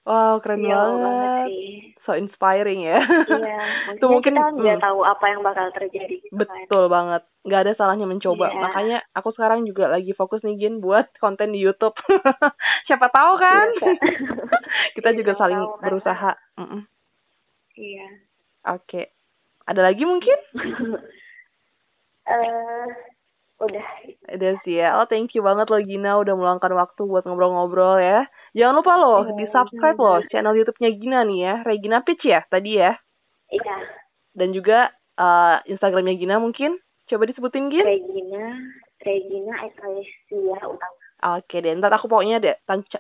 Wow 0.03 0.43
keren 0.43 0.59
Iya 0.59 0.75
banget 0.75 0.99
banget. 0.99 1.47
sih. 1.47 1.67
So 2.03 2.11
inspiring 2.19 2.83
ya. 2.83 2.99
Iya, 3.23 3.59
Itu 3.95 4.05
mungkin 4.11 4.35
kita 4.35 4.51
nggak 4.51 4.77
hmm, 4.77 4.83
tahu 4.83 4.99
apa 5.07 5.25
yang 5.31 5.41
bakal 5.41 5.67
terjadi 5.71 6.15
gitu 6.19 6.35
kan. 6.35 6.67
betul 6.67 6.83
banget. 6.91 7.21
Nggak 7.47 7.59
ada 7.63 7.71
salahnya 7.79 8.03
mencoba. 8.03 8.51
Iya. 8.51 8.59
Makanya 8.59 8.97
aku 9.15 9.29
sekarang 9.31 9.63
juga 9.63 9.87
lagi 9.87 10.11
fokus 10.11 10.43
nih 10.43 10.59
Gin 10.59 10.83
buat 10.83 11.07
konten 11.23 11.55
di 11.55 11.63
YouTube. 11.63 11.95
Siapa 12.87 13.07
tahu 13.07 13.31
kan? 13.39 13.67
Iya, 13.79 13.79
Kak. 13.79 13.95
Kita 14.99 15.09
Iya, 15.09 15.17
juga 15.23 15.31
saling 15.39 15.61
tahu 15.63 15.71
kan, 15.79 15.85
berusaha. 15.87 16.31
Mm-mm. 16.59 16.81
Iya. 17.79 18.07
Oke. 18.65 19.01
Ada 19.63 19.81
lagi 19.81 20.03
mungkin? 20.03 20.35
Eh, 22.25 22.87
udah. 23.61 23.87
Udah 24.33 24.53
sih 24.65 24.81
ya. 24.81 24.97
Oh, 24.97 25.05
thank 25.05 25.33
you 25.37 25.45
banget 25.45 25.69
loh 25.69 25.81
Gina 25.83 26.17
udah 26.21 26.33
meluangkan 26.33 26.73
waktu 26.73 27.01
buat 27.05 27.23
ngobrol-ngobrol 27.27 28.01
ya. 28.01 28.25
Jangan 28.57 28.75
lupa 28.79 28.93
loh, 28.97 29.21
Iya, 29.27 29.33
di-subscribe 29.37 29.97
sama-sama. 29.97 30.17
loh 30.17 30.29
channel 30.29 30.57
YouTube-nya 30.57 30.89
Gina 30.97 31.19
nih 31.25 31.39
ya. 31.43 31.55
Regina 31.67 31.97
Pitch 32.01 32.25
ya 32.25 32.41
tadi 32.49 32.71
ya. 32.79 32.97
Iya. 33.53 33.75
Dan 34.33 34.53
juga 34.53 34.89
eh, 35.19 35.57
Instagramnya 35.69 36.17
Gina 36.17 36.41
mungkin. 36.41 36.81
Coba 37.05 37.27
disebutin 37.27 37.69
Gin. 37.69 37.85
Regina, 37.85 38.45
Regina 39.03 39.53
Eklesia 39.67 40.57
Utama. 40.65 41.03
Oke 41.23 41.63
deh, 41.63 41.71
ntar 41.79 41.87
aku 41.95 42.11
pokoknya 42.11 42.43
deh 42.43 42.55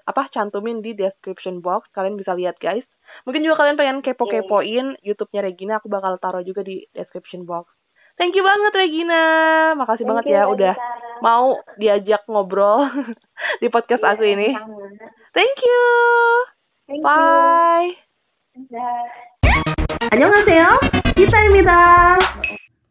apa 0.07 0.31
cantumin 0.31 0.79
di 0.79 0.95
description 0.95 1.59
box, 1.59 1.91
kalian 1.91 2.15
bisa 2.15 2.31
lihat 2.31 2.55
guys. 2.55 2.87
Mungkin 3.27 3.43
juga 3.43 3.59
kalian 3.59 3.75
pengen 3.75 3.99
kepo-kepoin 3.99 4.95
YouTube-nya 5.03 5.43
Regina, 5.43 5.83
aku 5.83 5.91
bakal 5.91 6.15
taruh 6.23 6.39
juga 6.39 6.63
di 6.63 6.87
description 6.95 7.43
box. 7.43 7.67
Thank 8.13 8.37
you 8.37 8.45
banget 8.45 8.73
Regina, 8.77 9.23
makasih 9.73 10.05
banget 10.05 10.29
Thank 10.29 10.37
you, 10.37 10.37
ya 10.37 10.43
udah 10.45 10.73
Regina. 10.77 11.19
mau 11.19 11.45
diajak 11.75 12.21
ngobrol 12.29 12.85
di 13.61 13.67
podcast 13.67 14.05
aku 14.05 14.21
Iya, 14.21 14.33
ini. 14.37 14.49
sama. 14.53 14.85
Thank 15.33 15.57
you, 15.59 15.83
Thank 16.85 17.01
bye. 17.01 17.89
Annyeonghaseyo, 20.13 20.69
kita 21.17 21.39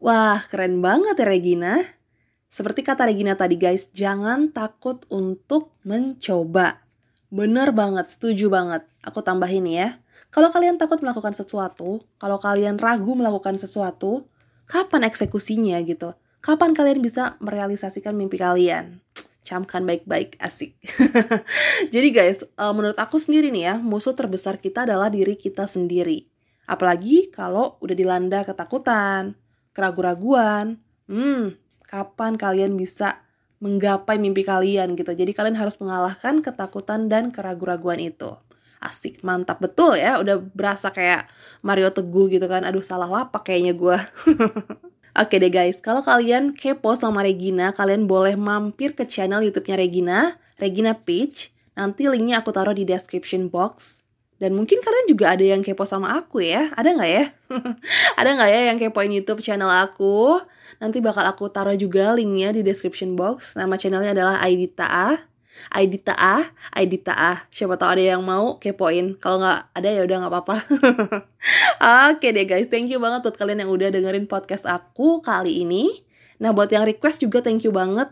Wah, 0.03 0.43
keren 0.51 0.83
banget 0.83 1.15
ya 1.15 1.25
Regina. 1.25 1.73
Seperti 2.51 2.83
kata 2.83 3.07
Regina 3.07 3.39
tadi 3.39 3.55
guys, 3.55 3.87
jangan 3.95 4.51
takut 4.51 5.07
untuk 5.07 5.71
mencoba. 5.87 6.83
Bener 7.31 7.71
banget, 7.71 8.11
setuju 8.11 8.51
banget. 8.51 8.83
Aku 9.01 9.23
tambahin 9.23 9.63
ya. 9.65 9.97
Kalau 10.29 10.51
kalian 10.51 10.75
takut 10.75 10.99
melakukan 10.99 11.31
sesuatu, 11.31 12.03
kalau 12.19 12.37
kalian 12.43 12.75
ragu 12.75 13.15
melakukan 13.15 13.55
sesuatu, 13.55 14.27
kapan 14.69 15.07
eksekusinya 15.07 15.79
gitu? 15.83 16.13
Kapan 16.43 16.75
kalian 16.75 16.99
bisa 16.99 17.39
merealisasikan 17.39 18.15
mimpi 18.15 18.35
kalian? 18.35 18.99
Camkan 19.43 19.83
baik-baik, 19.83 20.39
asik. 20.39 20.75
Jadi 21.93 22.07
guys, 22.11 22.43
eh, 22.43 22.73
menurut 22.75 22.95
aku 22.99 23.19
sendiri 23.19 23.51
nih 23.51 23.63
ya, 23.71 23.75
musuh 23.79 24.15
terbesar 24.15 24.59
kita 24.59 24.87
adalah 24.87 25.11
diri 25.11 25.35
kita 25.35 25.67
sendiri. 25.67 26.27
Apalagi 26.67 27.27
kalau 27.31 27.75
udah 27.83 27.95
dilanda 27.95 28.43
ketakutan, 28.47 29.35
keraguan-raguan. 29.75 30.79
Hmm, 31.11 31.59
kapan 31.83 32.39
kalian 32.39 32.79
bisa 32.79 33.23
menggapai 33.59 34.19
mimpi 34.19 34.43
kalian 34.47 34.95
gitu. 34.95 35.11
Jadi 35.11 35.31
kalian 35.31 35.55
harus 35.55 35.79
mengalahkan 35.79 36.43
ketakutan 36.43 37.07
dan 37.11 37.31
keraguan-raguan 37.31 37.99
itu. 37.99 38.35
Asik, 38.83 39.23
mantap 39.23 39.63
betul 39.63 39.95
ya. 39.95 40.19
Udah 40.19 40.39
berasa 40.39 40.91
kayak 40.91 41.31
Mario 41.63 41.89
Teguh 41.89 42.27
gitu 42.27 42.45
kan. 42.51 42.67
Aduh, 42.67 42.83
salah 42.83 43.07
lapak 43.07 43.47
kayaknya 43.47 43.73
gua. 43.73 44.03
Oke 45.13 45.37
deh 45.37 45.53
guys, 45.53 45.77
kalau 45.77 46.01
kalian 46.01 46.57
kepo 46.57 46.97
sama 46.97 47.21
Regina, 47.21 47.69
kalian 47.69 48.09
boleh 48.09 48.33
mampir 48.33 48.97
ke 48.97 49.05
channel 49.05 49.45
YouTube-nya 49.45 49.77
Regina, 49.77 50.41
Regina 50.57 50.97
Peach. 50.97 51.53
Nanti 51.77 52.09
linknya 52.09 52.41
aku 52.41 52.49
taruh 52.49 52.73
di 52.73 52.81
description 52.81 53.45
box. 53.45 54.01
Dan 54.41 54.57
mungkin 54.57 54.81
kalian 54.81 55.05
juga 55.05 55.37
ada 55.37 55.45
yang 55.45 55.61
kepo 55.61 55.85
sama 55.85 56.17
aku 56.17 56.41
ya. 56.41 56.73
Ada 56.73 56.97
nggak 56.97 57.11
ya? 57.13 57.25
ada 58.19 58.29
nggak 58.33 58.49
ya 58.49 58.59
yang 58.73 58.77
kepoin 58.81 59.13
YouTube 59.13 59.45
channel 59.45 59.69
aku? 59.69 60.41
Nanti 60.81 60.97
bakal 60.97 61.29
aku 61.29 61.45
taruh 61.53 61.77
juga 61.77 62.17
linknya 62.17 62.49
di 62.49 62.65
description 62.65 63.13
box. 63.13 63.53
Nama 63.53 63.77
channelnya 63.77 64.17
adalah 64.17 64.41
Aidita 64.41 65.29
Aidita 65.73 66.13
A, 66.17 66.53
Aidita 66.73 67.13
A. 67.13 67.45
Siapa 67.49 67.77
tahu 67.79 67.97
ada 67.97 68.03
yang 68.15 68.21
mau 68.25 68.57
kepoin. 68.57 69.17
Kalau 69.17 69.41
nggak 69.41 69.59
ada 69.73 69.89
ya 69.89 70.01
udah 70.05 70.17
nggak 70.25 70.33
apa-apa. 70.33 70.55
Oke 72.13 72.31
deh 72.31 72.45
guys, 72.45 72.67
thank 72.69 72.89
you 72.89 72.99
banget 73.01 73.25
buat 73.25 73.37
kalian 73.37 73.65
yang 73.65 73.71
udah 73.71 73.89
dengerin 73.93 74.25
podcast 74.25 74.65
aku 74.65 75.21
kali 75.21 75.65
ini. 75.65 76.03
Nah 76.41 76.51
buat 76.51 76.69
yang 76.71 76.83
request 76.83 77.21
juga 77.21 77.39
thank 77.41 77.63
you 77.63 77.71
banget. 77.71 78.11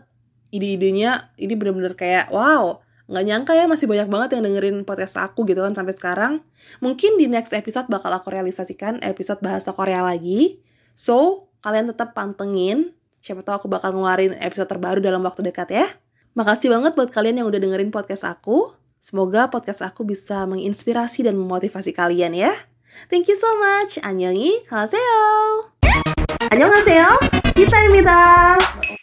Ide-idenya 0.52 1.32
ini 1.40 1.56
bener-bener 1.56 1.96
kayak 1.96 2.28
wow, 2.28 2.84
nggak 3.08 3.24
nyangka 3.24 3.52
ya 3.56 3.64
masih 3.64 3.88
banyak 3.88 4.08
banget 4.08 4.28
yang 4.38 4.42
dengerin 4.46 4.76
podcast 4.84 5.16
aku 5.18 5.44
gitu 5.48 5.60
kan 5.64 5.72
sampai 5.76 5.96
sekarang. 5.96 6.44
Mungkin 6.78 7.18
di 7.18 7.26
next 7.26 7.52
episode 7.56 7.88
bakal 7.88 8.12
aku 8.12 8.30
realisasikan 8.30 9.00
episode 9.02 9.40
bahasa 9.40 9.72
Korea 9.74 10.04
lagi. 10.04 10.60
So, 10.92 11.48
kalian 11.64 11.90
tetap 11.90 12.12
pantengin. 12.12 12.92
Siapa 13.22 13.40
tahu 13.46 13.54
aku 13.64 13.68
bakal 13.70 13.94
ngeluarin 13.94 14.34
episode 14.38 14.68
terbaru 14.68 14.98
dalam 14.98 15.22
waktu 15.24 15.46
dekat 15.46 15.68
ya. 15.72 15.86
Makasih 16.37 16.69
banget 16.69 16.93
buat 16.93 17.09
kalian 17.09 17.41
yang 17.41 17.47
udah 17.49 17.57
dengerin 17.57 17.89
podcast 17.89 18.21
aku. 18.21 18.77
Semoga 19.01 19.49
podcast 19.49 19.81
aku 19.81 20.05
bisa 20.05 20.45
menginspirasi 20.45 21.25
dan 21.25 21.33
memotivasi 21.33 21.93
kalian 21.97 22.37
ya. 22.37 22.53
Thank 23.09 23.29
you 23.29 23.37
so 23.37 23.49
much. 23.57 23.97
Annyeonghi, 24.01 24.65
가세요. 24.69 25.73
안녕하세요. 26.49 27.05
히타입니다. 27.57 29.00